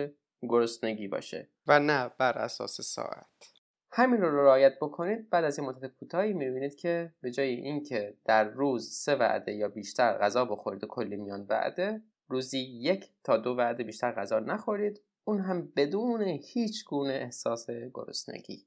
گرسنگی 0.43 1.09
باشه. 1.09 1.49
و 1.67 1.81
نه 1.81 2.11
بر 2.19 2.39
اساس 2.39 2.81
ساعت. 2.81 3.53
همین 3.91 4.21
رو 4.21 4.45
رعایت 4.45 4.79
بکنید 4.81 5.31
بعد 5.31 5.45
از 5.45 5.59
این 5.59 5.69
مدت 5.69 5.87
کوتاهی 5.87 6.33
می‌بینید 6.33 6.75
که 6.75 7.13
به 7.21 7.31
جای 7.31 7.49
اینکه 7.49 8.17
در 8.25 8.45
روز 8.45 8.91
سه 8.91 9.15
وعده 9.15 9.53
یا 9.53 9.69
بیشتر 9.69 10.19
غذا 10.19 10.45
بخورید 10.45 10.85
و 10.85 10.87
کلی 10.87 11.17
میان 11.17 11.47
وعده 11.49 12.03
روزی 12.29 12.59
یک 12.59 13.11
تا 13.25 13.37
دو 13.37 13.51
وعده 13.51 13.85
بیشتر 13.85 14.13
غذا 14.13 14.39
نخورید. 14.39 15.03
اون 15.25 15.41
هم 15.41 15.73
بدون 15.77 16.23
هیچ 16.23 16.85
گونه 16.85 17.13
احساس 17.13 17.71
گرسنگی. 17.71 18.67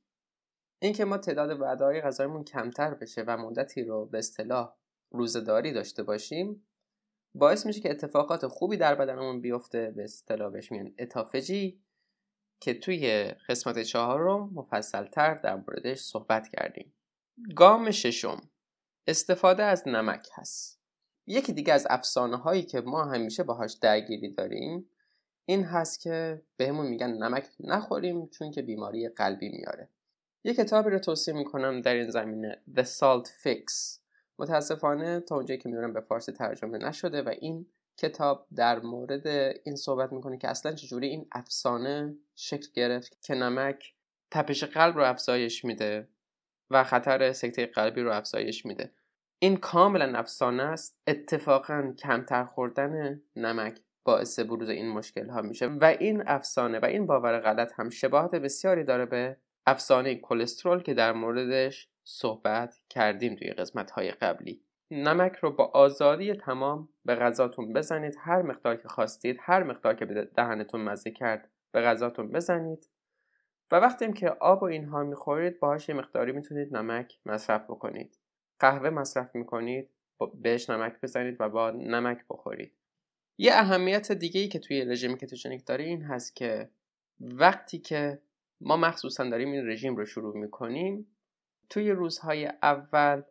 اینکه 0.82 1.06
ما 1.06 1.18
تعداد 1.18 1.62
وعده 1.62 1.86
های 1.86 2.02
غذایمون 2.02 2.44
کمتر 2.44 2.94
بشه 2.94 3.24
و 3.28 3.38
مدتی 3.38 3.84
رو 3.84 4.06
به 4.06 4.18
اصطلاح 4.18 4.76
روزداری 5.12 5.72
داشته 5.72 6.04
باشیم 6.04 6.66
باعث 7.36 7.66
میشه 7.66 7.82
که 7.82 7.92
اتفاقات 7.92 8.48
خوبی 8.48 8.78
در 8.78 8.96
بدنمون 8.96 9.42
بیفته. 9.42 9.94
به 9.96 10.04
اصطلاح 10.04 10.52
بهش 10.52 10.72
میگن 10.72 10.94
اتافجی 11.00 11.82
که 12.60 12.74
توی 12.74 13.24
قسمت 13.50 13.82
چهارم 13.82 14.50
مفصلتر 14.54 15.34
در 15.34 15.56
موردش 15.56 16.00
صحبت 16.00 16.48
کردیم. 16.48 16.94
گام 17.56 17.92
ششم. 17.92 18.42
استفاده 19.08 19.64
از 19.64 19.88
نمک 19.88 20.28
هست. 20.34 20.79
یکی 21.32 21.54
دیگه 21.54 21.74
از 21.74 21.88
افسانه 21.90 22.38
هایی 22.38 22.64
که 22.64 22.82
ما 22.82 23.06
همیشه 23.06 23.44
باهاش 23.44 23.74
درگیری 23.74 24.34
داریم 24.34 24.90
این 25.46 25.64
هست 25.64 26.02
که 26.02 26.42
بهمون 26.58 26.88
میگن 26.88 27.10
نمک 27.10 27.48
نخوریم 27.60 28.28
چون 28.28 28.52
که 28.52 28.62
بیماری 28.62 29.10
قلبی 29.10 29.50
میاره. 29.50 29.90
یه 30.44 30.54
کتابی 30.54 30.90
رو 30.90 31.00
توصیه 31.00 31.34
می‌کنم 31.34 31.82
در 31.82 31.94
این 31.94 32.10
زمینه 32.10 32.62
The 32.76 32.84
Salt 32.84 33.28
Fix. 33.28 33.74
متاسفانه 34.40 35.20
تا 35.20 35.36
اونجایی 35.36 35.60
که 35.60 35.70
می‌دونم 35.70 35.94
به 35.94 36.02
فارسی 36.02 36.32
ترجمه 36.32 36.78
نشده 36.78 37.22
و 37.22 37.30
این 37.42 37.66
کتاب 37.98 38.48
در 38.56 38.80
مورد 38.80 39.28
این 39.64 39.76
صحبت 39.76 40.14
می‌کنه 40.14 40.38
که 40.38 40.48
اصلا 40.48 40.72
چجوری 40.72 41.08
این 41.08 41.28
افسانه 41.32 42.16
شکل 42.36 42.68
گرفت 42.74 43.22
که 43.22 43.36
نمک 43.36 43.94
تپش 44.32 44.64
قلب 44.64 44.96
رو 44.96 45.04
افزایش 45.04 45.66
میده 45.66 46.08
و 46.70 46.84
خطر 46.84 47.34
سکته 47.34 47.66
قلبی 47.66 48.02
رو 48.02 48.12
افزایش 48.14 48.66
میده. 48.66 48.92
این 49.42 49.58
کاملا 49.58 50.20
افسانه 50.20 50.64
است. 50.64 50.98
اتفاقا 51.08 51.94
کمتر 52.00 52.44
خوردن 52.44 53.22
نمک 53.36 53.80
باعث 54.04 54.40
بروز 54.40 54.70
این 54.70 54.90
مشکل 54.90 55.30
ها 55.30 55.42
میشه 55.42 55.68
و 55.68 55.96
این 56.00 56.24
افسانه 56.28 56.80
و 56.80 56.86
این 56.86 57.06
باور 57.06 57.40
غلط 57.40 57.72
هم 57.76 57.90
شباهت 57.90 58.36
بسیاری 58.36 58.84
داره 58.84 59.06
به 59.06 59.38
افسانه 59.66 60.16
کلسترول 60.16 60.84
که 60.84 60.94
در 60.94 61.14
موردش 61.14 61.90
صحبت 62.04 62.76
کردیم 62.90 63.36
توی 63.36 63.50
قسمت 63.50 63.92
های 63.92 64.12
قبلی. 64.12 64.64
نمک 64.92 65.36
رو 65.36 65.52
با 65.52 65.66
آزادی 65.66 66.34
تمام 66.34 66.90
به 67.06 67.16
غذاتون 67.16 67.74
بزنید. 67.74 68.16
هر 68.20 68.42
مقدار 68.42 68.76
که 68.76 68.88
خواستید 68.88 69.38
هر 69.40 69.64
مقدار 69.64 69.94
که 69.94 70.06
به 70.06 70.30
دهنتون 70.36 70.82
مزه 70.82 71.12
کرد 71.12 71.50
به 71.72 71.82
غذاتون 71.82 72.32
بزنید. 72.32 72.90
و 73.72 73.76
وقتی 73.76 74.14
که 74.14 74.30
آب 74.30 74.64
و 74.64 74.66
اینها 74.66 75.04
می‌خورید 75.04 75.60
باهاش 75.60 75.90
یه 75.90 75.96
مقداری 75.96 76.32
می‌تونید 76.32 76.78
نمک 76.78 77.20
مصرف 77.26 77.64
بکنید. 77.64 78.19
قهوه 78.60 78.90
مصرف 78.90 79.36
می‌کنید 79.36 79.90
بهش 80.42 80.70
نمک 80.70 81.02
بزنید 81.02 81.36
و 81.40 81.50
با 81.50 81.72
نمک 81.72 82.26
بخورید 82.30 82.74
یه 83.38 83.54
اهمیت 83.54 84.12
دیگه 84.12 84.42
ای 84.42 84.48
که 84.48 84.60
توی 84.60 84.86
رژیم 84.86 85.18
کتوژنیک 85.18 85.66
داره 85.66 85.84
این 85.84 86.02
هست 86.02 86.36
که 86.36 86.70
وقتی 87.20 87.80
که 87.80 88.22
ما 88.62 88.78
مخصوصا 88.78 89.30
داریم 89.30 89.52
این 89.52 89.68
رژیم 89.68 89.96
رو 89.96 90.06
شروع 90.06 90.38
می‌کنیم 90.38 91.08
توی 91.70 91.92
روزهای 91.92 92.46
اول 92.46 93.22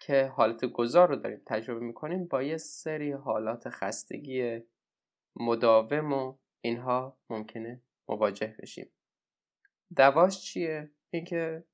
که 0.00 0.24
حالت 0.24 0.64
گذار 0.64 1.08
رو 1.08 1.16
داریم 1.16 1.42
تجربه 1.46 1.80
می‌کنیم 1.80 2.24
با 2.24 2.42
یه 2.42 2.56
سری 2.56 3.12
حالات 3.12 3.68
خستگی 3.68 4.60
مداوم 5.36 6.12
و 6.12 6.38
اینها 6.60 7.18
ممکنه 7.30 7.82
مواجه 8.08 8.56
بشیم 8.58 8.90
دواش 9.96 10.40
چیه؟ 10.40 10.90
اینکه 11.10 11.64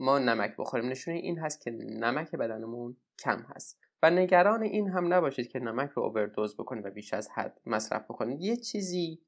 ما 0.00 0.18
نمک 0.18 0.56
بخوریم. 0.58 0.88
نشونه 0.88 1.16
این 1.16 1.38
هست 1.38 1.60
که 1.60 1.70
نمک 1.70 2.30
بدنمون 2.30 2.96
کم 3.18 3.38
هست. 3.38 3.80
و 4.02 4.10
نگران 4.10 4.62
این 4.62 4.88
هم 4.88 5.14
نباشید 5.14 5.48
که 5.48 5.58
نمک 5.58 5.90
رو 5.90 6.02
اووردوز 6.02 6.56
بکنید 6.56 6.86
و 6.86 6.90
بیش 6.90 7.14
از 7.14 7.28
حد 7.30 7.60
مصرف 7.66 8.04
بکنید. 8.04 8.40
یه 8.40 8.56
چیزی 8.56 9.22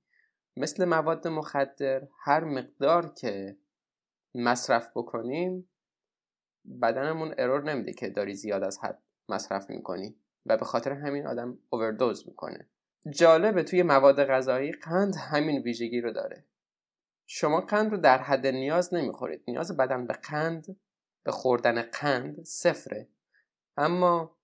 مثل 0.56 0.84
مواد 0.84 1.28
مخدر 1.28 2.02
هر 2.18 2.44
مقدار 2.44 3.14
که 3.14 3.56
مصرف 4.34 4.90
بکنیم 4.96 5.68
بدنمون 6.82 7.34
ارور 7.38 7.62
نمیده 7.62 7.92
که 7.92 8.08
داری 8.08 8.34
زیاد 8.34 8.62
از 8.62 8.78
حد 8.78 9.02
مصرف 9.28 9.70
می‌کنی 9.70 10.16
و 10.46 10.56
به 10.56 10.64
خاطر 10.64 10.92
همین 10.92 11.26
آدم 11.26 11.58
اووردوز 11.70 12.28
می‌کنه. 12.28 12.68
جالبه 13.10 13.62
توی 13.62 13.82
مواد 13.82 14.24
غذایی 14.24 14.72
قند 14.72 15.16
همین 15.16 15.62
ویژگی 15.62 16.00
رو 16.00 16.12
داره. 16.12 16.44
شما 17.26 17.60
قند 17.60 17.90
رو 17.90 17.96
در 17.96 18.18
حد 18.18 18.46
نیاز 18.46 18.94
نمی‌خورید. 18.94 19.42
نیاز 19.48 19.76
بدن 19.76 20.06
به 20.06 20.14
قند 20.14 20.76
به 21.24 21.32
خوردن 21.32 21.82
قند 21.82 22.44
صفره. 22.44 23.08
اما 23.76 24.36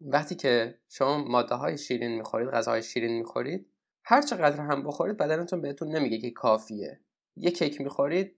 وقتی 0.00 0.34
که 0.34 0.78
شما 0.88 1.18
ماده 1.24 1.54
های 1.54 1.78
شیرین 1.78 2.16
می‌خورید 2.16 2.48
غذاهای 2.48 2.82
شیرین 2.82 3.18
می‌خورید 3.18 3.66
هر 4.04 4.22
چقدر 4.22 4.60
هم 4.60 4.82
بخورید 4.82 5.16
بدنتون 5.16 5.60
بهتون 5.60 5.88
نمیگه 5.88 6.18
که 6.18 6.30
کافیه. 6.30 7.00
یه 7.36 7.50
کیک 7.50 7.80
می‌خورید 7.80 8.36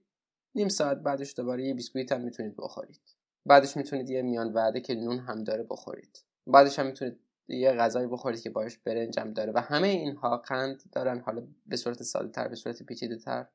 نیم 0.55 0.69
ساعت 0.69 0.97
بعدش 0.97 1.33
دوباره 1.37 1.63
یه 1.63 1.73
بیسکویت 1.73 2.11
هم 2.11 2.21
می‌تونید 2.21 2.55
بخورید. 2.57 3.01
بعدش 3.45 3.77
می‌تونید 3.77 4.09
یه 4.09 4.21
میان 4.21 4.53
وعده 4.53 4.81
که 4.81 4.95
نون 4.95 5.19
هم 5.19 5.43
داره 5.43 5.63
بخورید. 5.63 6.23
بعدش 6.47 6.79
هم 6.79 6.85
می‌تونید 6.85 7.19
یه 7.47 7.71
غذایی 7.71 8.07
بخورید 8.07 8.41
که 8.41 8.49
باش 8.49 8.77
برنج 8.77 9.19
هم 9.19 9.33
داره. 9.33 9.51
و 9.55 9.61
همه 9.61 9.87
اینها 9.87 10.37
قند 10.37 10.83
دارن. 10.91 11.19
حالا 11.19 11.47
به 11.65 11.75
صورت 11.75 12.03
ساده 12.03 12.29
تر 12.29 12.47
به 12.47 12.55
صورت 12.55 12.83
پیچیده 12.83 13.17
تر 13.17 13.45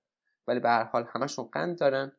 ولی 0.46 0.60
به 0.60 0.68
هر 0.68 0.84
حال 0.84 1.06
همشون 1.08 1.44
قند 1.44 1.78
دارن. 1.78 2.12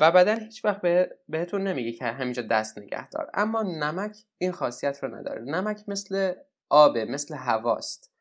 و 0.00 0.12
بدن 0.12 0.40
هیچ 0.40 0.64
وقت 0.64 0.80
به 0.80 1.18
بهتون 1.28 1.62
نمیگه 1.66 1.92
که 1.92 2.04
همینجا 2.04 2.42
دست 2.42 2.78
نگه 2.78 3.08
دار. 3.08 3.30
اما 3.34 3.62
نمک 3.62 4.16
این 4.38 4.52
خاصیت 4.52 5.02
رو 5.02 5.14
نداره. 5.14 5.42
نمک 5.42 5.84
مثل 5.88 6.32
آبه 6.68 7.04
مثل 7.04 7.34
هواست. 7.34 8.12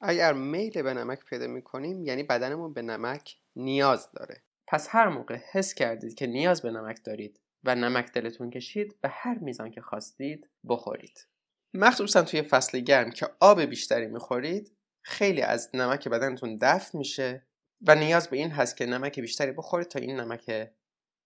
اگر 0.00 0.32
میل 0.32 0.82
به 0.82 0.94
نمک 0.94 1.24
پیدا 1.24 1.46
می‌کنیم 1.46 2.04
یعنی 2.04 2.22
بدنمون 2.22 2.72
به 2.72 2.82
نمک 2.82 3.36
نیاز 3.56 4.12
داره. 4.12 4.42
پس 4.66 4.88
هر 4.90 5.08
موقع 5.08 5.38
حس 5.52 5.74
کردید 5.74 6.14
که 6.14 6.26
نیاز 6.26 6.62
به 6.62 6.70
نمک 6.70 7.04
دارید 7.04 7.40
و 7.64 7.74
نمک 7.74 8.12
دلتون 8.12 8.50
کشید 8.50 9.00
به 9.00 9.08
هر 9.08 9.38
میزان 9.38 9.70
که 9.70 9.80
خواستید 9.80 10.48
بخورید. 10.68 11.26
مخصوصا 11.74 12.22
توی 12.22 12.42
فصل 12.42 12.80
گرم 12.80 13.10
که 13.10 13.28
آب 13.40 13.60
بیشتری 13.62 14.06
می‌خورید 14.06 14.72
خیلی 15.02 15.42
از 15.42 15.70
نمک 15.74 16.08
بدنتون 16.08 16.58
دفع 16.60 16.98
میشه 16.98 17.46
و 17.86 17.94
نیاز 17.94 18.28
به 18.28 18.36
این 18.36 18.50
هست 18.50 18.76
که 18.76 18.86
نمک 18.86 19.20
بیشتری 19.20 19.52
بخورید 19.52 19.88
تا 19.88 19.98
این 19.98 20.20
نمک 20.20 20.70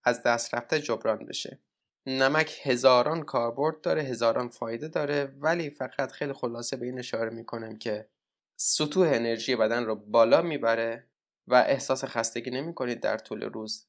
از 0.04 0.22
دست 0.22 0.54
رفته 0.54 0.80
جبران 0.80 1.26
بشه. 1.26 1.60
نمک 2.06 2.60
هزاران 2.62 3.22
کاربرد 3.22 3.80
داره 3.80 4.02
هزاران 4.02 4.48
فایده 4.48 4.88
داره 4.88 5.34
ولی 5.38 5.70
فقط 5.70 6.12
خیلی 6.12 6.32
خلاصه 6.32 6.76
به 6.76 6.86
این 6.86 6.98
اشاره 6.98 7.30
می‌کنم 7.30 7.76
که 7.76 8.08
سطوح 8.56 9.08
انرژی 9.08 9.56
بدن 9.56 9.84
رو 9.84 9.94
بالا 9.94 10.42
می‌بره 10.42 11.08
و 11.46 11.54
احساس 11.54 12.04
خستگی 12.04 12.50
نمی 12.50 12.74
کنید 12.74 13.00
در 13.00 13.18
طول 13.18 13.42
روز. 13.42 13.86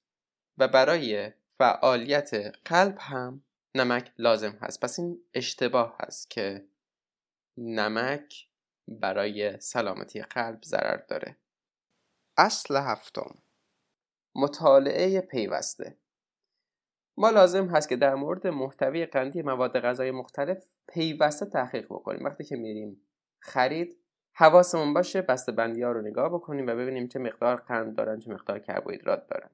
و 0.58 0.68
برای 0.68 1.32
فعالیت 1.58 2.32
قلب 2.66 2.98
هم 3.00 3.44
نمک 3.76 4.12
لازم 4.18 4.58
هست. 4.62 4.80
پس 4.80 5.00
این 5.00 5.20
اشتباه 5.34 5.96
هست 6.00 6.30
که 6.30 6.66
نمک 7.58 8.48
برای 8.88 9.60
سلامتی 9.60 10.22
قلب 10.22 10.64
ضرر 10.64 10.98
داره. 10.98 11.38
اصل 12.38 12.76
هفتم. 12.76 13.36
مطالعه 14.36 15.22
پیوسته. 15.22 15.98
ما 17.18 17.30
لازم 17.30 17.68
هست 17.68 17.90
که 17.90 17.96
در 17.96 18.16
مورد 18.16 18.48
محتوی 18.48 19.06
قندی 19.06 19.42
مواد 19.42 19.80
غذایی 19.80 20.12
مختلف 20.12 20.66
پیوسته 20.88 21.46
تحقیق 21.46 21.86
بکنیم. 21.86 22.26
وقتی 22.26 22.44
که 22.44 22.56
میریم 22.56 23.02
خرید 23.40 23.98
حواسمون 24.34 24.94
باشه 24.94 25.22
بسته 25.22 25.52
بندی 25.52 25.84
ها 25.84 25.92
رو 25.92 26.02
نگاه 26.02 26.30
بکنیم 26.30 26.68
و 26.68 26.76
ببینیم 26.76 27.08
چه 27.08 27.20
مقدار 27.20 27.56
قند 27.56 27.96
دارن 27.96 28.20
چه 28.20 28.32
مقدار 28.32 28.60
کربوهیدرات 28.60 29.28
دارن. 29.28 29.50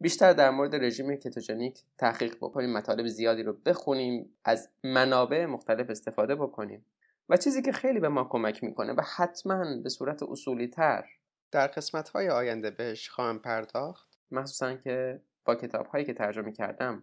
بیشتر 0.00 0.32
در 0.32 0.50
مورد 0.50 0.74
رژیم 0.74 1.16
کتوژنیک 1.16 1.80
تحقیق 1.98 2.36
بکنیم 2.36 2.72
مطالب 2.72 3.06
زیادی 3.06 3.42
رو 3.42 3.52
بخونیم 3.52 4.36
از 4.44 4.68
منابع 4.84 5.46
مختلف 5.46 5.90
استفاده 5.90 6.34
بکنیم. 6.34 6.86
و 7.28 7.36
چیزی 7.36 7.62
که 7.62 7.72
خیلی 7.72 8.00
به 8.00 8.08
ما 8.08 8.24
کمک 8.24 8.64
می‌کنه 8.64 8.92
و 8.92 9.02
حتما 9.16 9.76
به 9.82 9.88
صورت 9.88 10.22
اصولی 10.22 10.68
تر 10.68 11.04
در 11.50 11.66
قسمت 11.66 12.08
های 12.08 12.28
آینده 12.28 12.70
بهش 12.70 13.08
خواهم 13.08 13.38
پرداخت. 13.38 14.18
مخصوصا 14.30 14.74
که 14.74 15.20
با 15.44 15.54
کتاب 15.54 15.86
هایی 15.86 16.04
که 16.04 16.14
ترجمه 16.14 16.52
کردم 16.52 17.02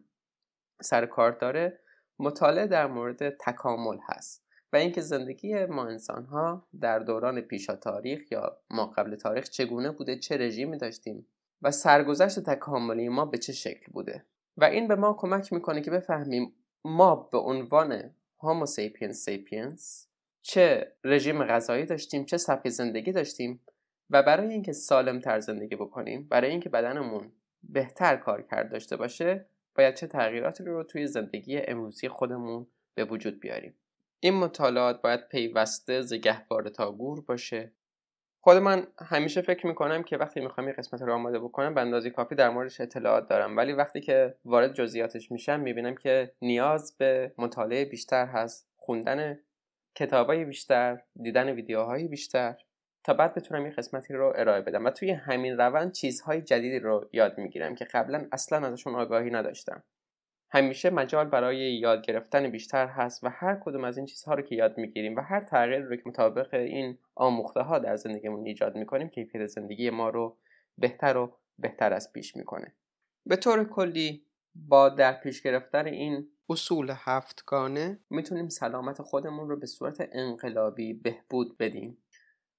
سر 0.82 0.98
و 0.98 1.06
کار 1.06 1.32
داره 1.32 1.80
مطالعه 2.20 2.68
در 2.68 2.88
مورد 2.88 3.30
تکامل 3.30 3.98
هست 4.10 4.46
و 4.74 4.76
اینکه 4.76 5.02
زندگی 5.02 5.66
ما 5.66 5.88
انسان 5.88 6.26
ها 6.26 6.68
در 6.82 7.00
دوران 7.00 7.42
پیشا 7.42 7.76
تاریخ 7.76 8.32
یا 8.32 8.58
ما 8.70 8.86
قبل 8.86 9.16
تاریخ 9.16 9.50
چگونه 9.50 9.92
بوده 9.92 10.20
چه 10.20 10.38
رژیمی 10.38 10.78
داشتیم 10.78 11.28
و 11.62 11.72
سرگذشت 11.72 12.40
تکاملی 12.40 13.10
ما 13.10 13.26
به 13.26 13.38
چه 13.38 13.54
شکل 13.54 13.92
بوده؟ 13.92 14.26
و 14.58 14.64
این 14.64 14.88
به 14.88 14.96
ما 14.96 15.14
کمک 15.14 15.54
می‌کنه 15.54 15.82
که 15.82 15.92
بفهمیم 15.92 16.54
ما 16.86 17.16
به 17.16 17.38
عنوان 17.38 18.16
Homo 18.40 18.66
sapiens 18.66 19.26
sapiens 19.26 20.08
چه 20.42 20.92
رژیم 21.04 21.44
غذایی 21.44 21.86
داشتیم 21.86 22.26
چه 22.26 22.38
سبک 22.38 22.70
زندگی 22.70 23.12
داشتیم 23.12 23.62
و 24.10 24.24
برای 24.24 24.50
اینکه 24.50 24.74
سالم 24.74 25.20
تر 25.20 25.40
زندگی 25.40 25.76
بکنیم 25.76 26.28
برای 26.30 26.52
اینکه 26.52 26.70
بدنمون 26.70 27.32
بهتر 27.64 28.16
کار 28.16 28.42
کرد 28.42 28.72
داشته 28.72 28.98
باشه 28.98 29.46
باید 29.76 29.96
چه 29.96 30.08
تغییراتی 30.08 30.64
رو 30.64 30.84
توی 30.84 31.08
زندگی 31.08 31.58
امروزی 31.58 32.10
خودمون 32.10 32.68
به 32.96 33.06
وجود 33.06 33.40
بیاریم. 33.40 33.74
این 34.20 34.34
مطالعات 34.34 35.02
باید 35.02 35.28
پیوسته 35.28 36.02
زگهواره 36.02 36.70
تا 36.70 36.92
گور 36.92 37.22
باشه. 37.22 37.72
خود 38.44 38.58
من 38.58 38.88
همیشه 39.00 39.42
فکر 39.42 39.68
می‌کنم 39.68 40.04
که 40.04 40.18
وقتی 40.18 40.42
می‌خوام 40.42 40.68
یه 40.68 40.74
قسمت 40.74 41.02
رو 41.02 41.14
آماده 41.14 41.40
بکنم 41.40 41.74
به 41.74 41.82
اندازه 41.82 42.10
کافی 42.10 42.36
در 42.36 42.50
موردش 42.50 42.82
اطلاعات 42.82 43.30
دارم. 43.30 43.58
ولی 43.58 43.74
وقتی 43.74 44.02
که 44.02 44.36
وارد 44.46 44.74
جزئیاتش 44.74 45.32
میشم 45.32 45.60
می‌بینم 45.60 45.96
که 45.96 46.32
نیاز 46.42 46.98
به 46.98 47.34
مطالعه 47.38 47.86
بیشتر 47.86 48.26
هست 48.26 48.70
خوندن 48.78 49.40
کتابای 49.96 50.46
بیشتر 50.46 51.02
دیدن 51.22 51.50
ویدیوهای 51.50 52.08
بیشتر 52.08 52.56
تا 53.04 53.14
بعد 53.14 53.34
بتونم 53.34 53.64
این 53.64 53.74
قسمتی 53.74 54.14
رو 54.14 54.34
ارائه 54.36 54.62
بدم. 54.62 54.86
و 54.86 54.90
توی 54.90 55.12
همین 55.12 55.58
روند 55.58 55.92
چیزهای 55.92 56.42
جدیدی 56.42 56.80
رو 56.80 57.10
یاد 57.14 57.38
می‌گیرم 57.38 57.76
که 57.76 57.86
قبلا 57.86 58.28
اصلا 58.32 58.68
ازشون 58.68 58.96
آگاهی 58.96 59.30
نداشتم. 59.30 59.84
همیشه 60.54 60.90
مجال 60.90 61.28
برای 61.28 61.58
یاد 61.58 62.06
گرفتن 62.06 62.50
بیشتر 62.50 62.88
هست 62.88 63.24
و 63.24 63.30
هر 63.30 63.56
کدوم 63.66 63.84
از 63.84 63.98
این 63.98 64.06
چیزها 64.06 64.34
رو 64.34 64.42
که 64.42 64.56
یاد 64.56 64.78
می‌گیریم 64.78 65.16
و 65.16 65.22
هر 65.22 65.42
تغییر 65.42 65.80
رو 65.80 65.96
که 65.96 66.04
مطابق 66.06 66.54
این 66.54 66.98
آموخته 67.16 67.62
ها 67.62 67.80
در 67.80 67.96
زندگیمون 67.96 68.46
ایجاد 68.46 68.76
می‌کنیم 68.76 69.10
کیفیت 69.10 69.46
زندگی 69.46 69.90
ما 69.90 70.10
رو 70.10 70.38
بهتر 70.78 71.18
و 71.18 71.38
بهتر 71.60 71.94
از 71.94 72.14
پیش 72.14 72.36
می‌کنه. 72.36 72.74
به 73.26 73.36
طور 73.36 73.64
کلی 73.64 74.26
با 74.56 74.90
در 74.90 75.14
پیش 75.14 75.42
گرفتن 75.42 75.86
این 75.86 76.28
اصول 76.50 76.94
هفتگانه 76.96 78.00
می‌تونیم 78.10 78.50
سلامت 78.50 79.02
خودمون 79.02 79.50
رو 79.50 79.60
به 79.60 79.66
صورت 79.66 80.10
انقلابی 80.12 80.94
بهبود 80.94 81.58
بدیم. 81.58 81.98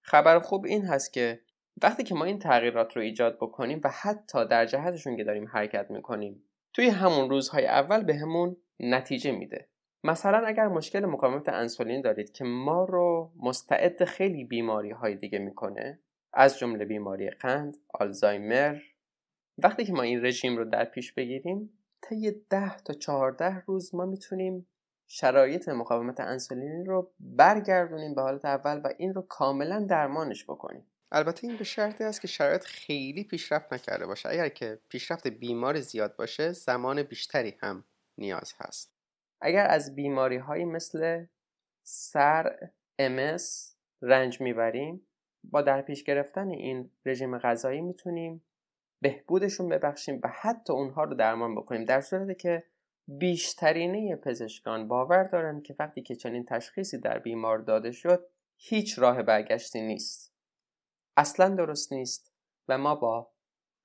خبر 0.02 0.38
خوب 0.38 0.64
این 0.64 0.84
هست 0.84 1.12
که 1.12 1.40
وقتی 1.82 2.04
که 2.04 2.14
ما 2.14 2.24
این 2.24 2.38
تغییرات 2.38 2.96
رو 2.96 3.02
ایجاد 3.02 3.36
بکنیم 3.36 3.80
و 3.84 3.90
حتی 4.02 4.46
در 4.48 4.66
جهتشون 4.66 5.16
که 5.16 5.24
داریم 5.24 5.48
حرکت 5.48 5.90
می‌کنیم 5.90 6.44
توی 6.72 6.88
همون 6.88 7.30
روزهای 7.30 7.66
اول 7.66 8.04
بهمون 8.04 8.56
به 8.76 8.86
نتیجه 8.86 9.32
میده. 9.32 9.68
مثلا 10.04 10.46
اگر 10.46 10.68
مشکل 10.68 11.04
مقاومت 11.04 11.48
انسولین 11.48 12.00
دارید 12.00 12.32
که 12.32 12.44
ما 12.44 12.84
رو 12.84 13.32
مستعد 13.36 14.04
خیلی 14.04 14.44
بیماری 14.44 14.90
های 14.90 15.16
دیگه 15.16 15.38
می‌کنه 15.38 16.00
از 16.32 16.58
جمله 16.58 16.84
بیماری 16.84 17.30
قند، 17.30 17.76
آلزایمر 17.94 18.78
وقتی 19.58 19.84
که 19.84 19.92
ما 19.92 20.02
این 20.02 20.24
رژیم 20.24 20.56
رو 20.56 20.64
در 20.64 20.84
پیش 20.84 21.12
بگیریم 21.12 21.78
طی 22.02 22.30
ده 22.50 22.76
تا 22.76 22.92
چهارده 22.92 23.62
روز 23.66 23.94
ما 23.94 24.06
می‌تونیم 24.06 24.66
شرایط 25.06 25.68
مقاومت 25.68 26.20
انسولینی 26.20 26.84
رو 26.84 27.12
برگردونیم 27.20 28.14
به 28.14 28.22
حالت 28.22 28.44
اول 28.44 28.80
و 28.84 28.88
این 28.98 29.14
رو 29.14 29.22
کاملا 29.22 29.86
درمانش 29.88 30.44
بکنیم. 30.44 30.86
البته 31.14 31.46
این 31.46 31.56
به 31.56 31.64
شرطی 31.64 32.04
است 32.04 32.20
که 32.20 32.28
شرایط 32.28 32.64
خیلی 32.64 33.24
پیشرفت 33.24 33.72
نکرده 33.72 34.06
باشه. 34.06 34.28
اگر 34.28 34.48
که 34.48 34.78
پیشرفت 34.88 35.26
بیمار 35.26 35.80
زیاد 35.80 36.16
باشه 36.16 36.52
زمان 36.52 37.02
بیشتری 37.02 37.56
هم 37.60 37.84
نیاز 38.18 38.54
هست. 38.60 38.92
اگر 39.40 39.66
از 39.66 39.94
بیماری 39.94 40.36
های 40.36 40.64
مثل 40.64 41.24
سر 41.82 42.70
امس 42.98 43.76
رنج 44.02 44.40
می‌بریم 44.40 45.06
با 45.44 45.62
در 45.62 45.82
پیش 45.82 46.04
گرفتن 46.04 46.50
این 46.50 46.90
رژیم 47.06 47.38
غذایی 47.38 47.80
می‌تونیم 47.80 48.44
بهبودشون 49.00 49.68
ببخشیم 49.68 50.20
و 50.22 50.28
حتی 50.28 50.72
اونها 50.72 51.04
رو 51.04 51.14
درمان 51.14 51.54
بکنیم. 51.54 51.84
در 51.84 52.00
صورتی 52.00 52.34
که 52.34 52.64
بیشترینه 53.08 54.16
پزشکان 54.16 54.88
باور 54.88 55.24
دارند 55.24 55.62
که 55.62 55.76
وقتی 55.78 56.02
که 56.02 56.14
چنین 56.14 56.44
تشخیصی 56.44 56.98
در 56.98 57.18
بیمار 57.18 57.58
داده 57.58 57.92
شد 57.92 58.26
هیچ 58.56 58.98
راه 58.98 59.22
برگشتی 59.22 59.80
نیست. 59.80 60.31
اصلا 61.16 61.54
درست 61.54 61.92
نیست 61.92 62.32
و 62.68 62.78
ما 62.78 62.94
با 62.94 63.30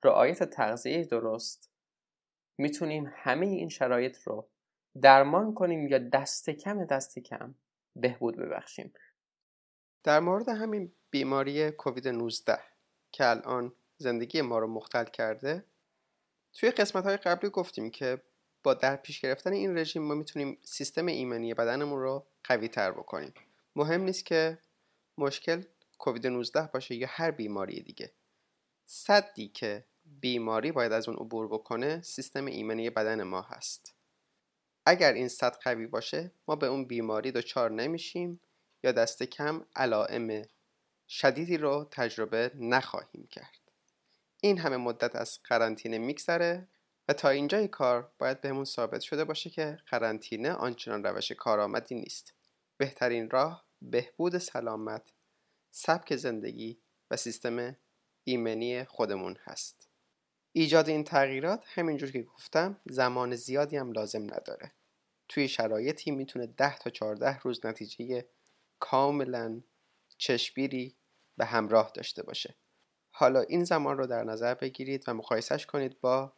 رعایت 0.04 0.44
تغذیه 0.44 1.06
درست 1.06 1.72
می‌تونیم 2.58 3.12
همه 3.16 3.46
این 3.46 3.70
شرایط 3.70 4.18
رو 4.24 4.50
درمان 5.02 5.54
کنیم 5.54 5.88
یا 5.88 5.98
دست 5.98 6.50
کم 6.50 6.86
دست 6.86 7.20
کم 7.20 7.56
بهبود 7.96 8.38
ببخشیم. 8.38 8.94
در 10.04 10.20
مورد 10.20 10.50
همین 10.50 10.92
بیماری 11.10 11.72
کووید 11.72 12.08
19 12.08 12.60
که 13.12 13.26
الان 13.26 13.74
زندگی 13.98 14.42
ما 14.42 14.60
رو 14.60 14.68
مختل 14.68 15.06
کرده 15.06 15.66
توی 16.54 16.72
قسمت 16.72 17.04
های 17.04 17.18
قبلی 17.18 17.50
گفتیم 17.50 17.90
که 17.90 18.22
با 18.64 18.74
در 18.74 18.96
پیش 18.96 19.22
گرفتن 19.22 19.54
این 19.54 19.78
رژیم 19.78 20.04
ما 20.04 20.16
می‌تونیم 20.16 20.58
سیستم 20.64 21.06
ایمنی 21.06 21.54
بدنمون 21.54 22.00
رو 22.00 22.28
قوی 22.44 22.68
تر 22.68 22.92
بکنیم. 22.92 23.34
مهم 23.76 24.02
نیست 24.02 24.26
که 24.26 24.58
مشکل 25.18 25.64
کووید 25.98 26.28
19 26.28 26.70
باشه 26.74 26.96
یا 26.96 27.08
هر 27.10 27.32
بیماری 27.32 27.82
دیگه. 27.82 28.12
صدی 28.86 29.48
که 29.48 29.86
بیماری 30.06 30.72
باید 30.72 30.92
از 30.92 31.10
اون 31.10 31.18
عبور 31.18 31.48
بکنه 31.48 32.02
سیستم 32.02 32.46
ایمنی 32.46 32.90
بدن 32.90 33.24
ما 33.24 33.42
هست. 33.42 33.96
اگر 34.86 35.14
این 35.14 35.28
صد 35.28 35.58
قوی 35.64 35.88
باشه 35.88 36.32
ما 36.48 36.56
به 36.56 36.68
اون 36.68 36.86
بیماری 36.86 37.32
دچار 37.32 37.72
نمیشیم 37.72 38.40
یا 38.84 38.92
دست 38.92 39.24
کم 39.24 39.66
علائم 39.76 40.46
شدیدی 41.08 41.58
رو 41.58 41.88
تجربه 41.92 42.52
نخواهیم 42.56 43.28
کرد. 43.32 43.60
این 44.42 44.58
همه 44.58 44.78
مدت 44.78 45.16
از 45.16 45.40
قرنطینه 45.44 45.98
میگذره 45.98 46.68
و 47.08 47.14
تا 47.14 47.30
اینجای 47.30 47.68
کار 47.68 48.12
باید 48.20 48.42
بهمون 48.42 48.66
ثابت 48.66 49.02
شده 49.02 49.24
باشه 49.24 49.50
که 49.50 49.78
قرنطینه 49.88 50.52
آنچنان 50.52 51.04
روش 51.04 51.32
کارآمدی 51.32 51.96
نیست. 51.96 52.34
بهترین 52.78 53.30
راه 53.30 53.66
بهبود 53.82 54.38
سلامت 54.38 55.12
سبک 55.80 56.16
زندگی 56.16 56.82
و 57.12 57.18
سیستم 57.18 57.78
ایمنی 58.24 58.84
خودمون 58.84 59.38
هست. 59.44 59.90
ایجاد 60.52 60.90
این 60.90 61.04
تغییرات 61.04 61.64
همینجور 61.68 62.12
که 62.12 62.22
گفتم 62.22 62.82
زمان 62.86 63.36
زیادی 63.36 63.78
هم 63.78 63.92
لازم 63.92 64.24
نداره. 64.24 64.72
توی 65.28 65.48
شرایطی 65.48 66.12
می‌تونه 66.12 66.48
10 66.48 66.78
تا 66.78 66.90
14 66.90 67.40
روز 67.40 67.66
نتیجه 67.66 68.26
کاملا 68.80 69.62
چشمگیری 70.18 70.98
به 71.38 71.46
همراه 71.46 71.92
داشته 71.94 72.24
باشه. 72.24 72.56
حالا 73.12 73.42
این 73.42 73.64
زمان 73.64 73.98
رو 73.98 74.08
در 74.08 74.24
نظر 74.24 74.54
بگیرید 74.54 75.04
و 75.08 75.14
مقایسش 75.14 75.66
کنید 75.66 76.02
با 76.02 76.34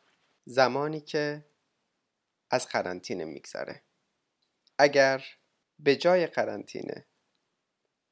زمانی 0.45 1.01
که 1.01 1.45
از 2.51 2.67
قرنطینه 2.67 3.25
میگذره. 3.25 3.83
اگر 4.77 5.25
به 5.79 5.95
جای 5.95 6.27
قرنطینه 6.27 7.05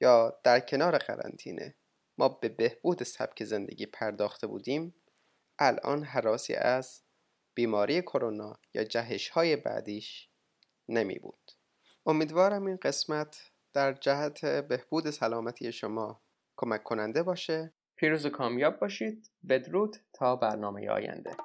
یا 0.02 0.40
در 0.44 0.60
کنار 0.60 0.98
قرنطینه؟ 0.98 1.76
ما 2.18 2.30
به 2.30 2.50
بهبود 2.50 3.04
سبک 3.04 3.44
زندگی 3.44 3.86
پرداخته 3.86 4.48
بودیم. 4.48 4.96
الان 5.60 6.04
حراسی 6.04 6.54
از 6.54 7.04
بیماری 7.54 8.02
کرونا 8.02 8.60
یا 8.74 8.84
جهش 8.84 9.30
های 9.30 9.56
بعدیش 9.56 10.30
نمی 10.90 11.20
بود. 11.20 11.52
امیدوارم 12.06 12.66
این 12.66 12.78
قسمت 12.82 13.52
در 13.74 13.94
جهت 13.94 14.46
بهبود 14.46 15.10
سلامتی 15.10 15.72
شما 15.72 16.22
کمک 16.58 16.84
کننده 16.84 17.24
باشه. 17.24 17.74
پیروز 17.96 18.26
و 18.26 18.30
کامیاب 18.30 18.80
باشید. 18.80 19.32
بدرود 19.50 19.98
تا 20.14 20.36
برنامه 20.36 20.90
آینده. 20.90 21.38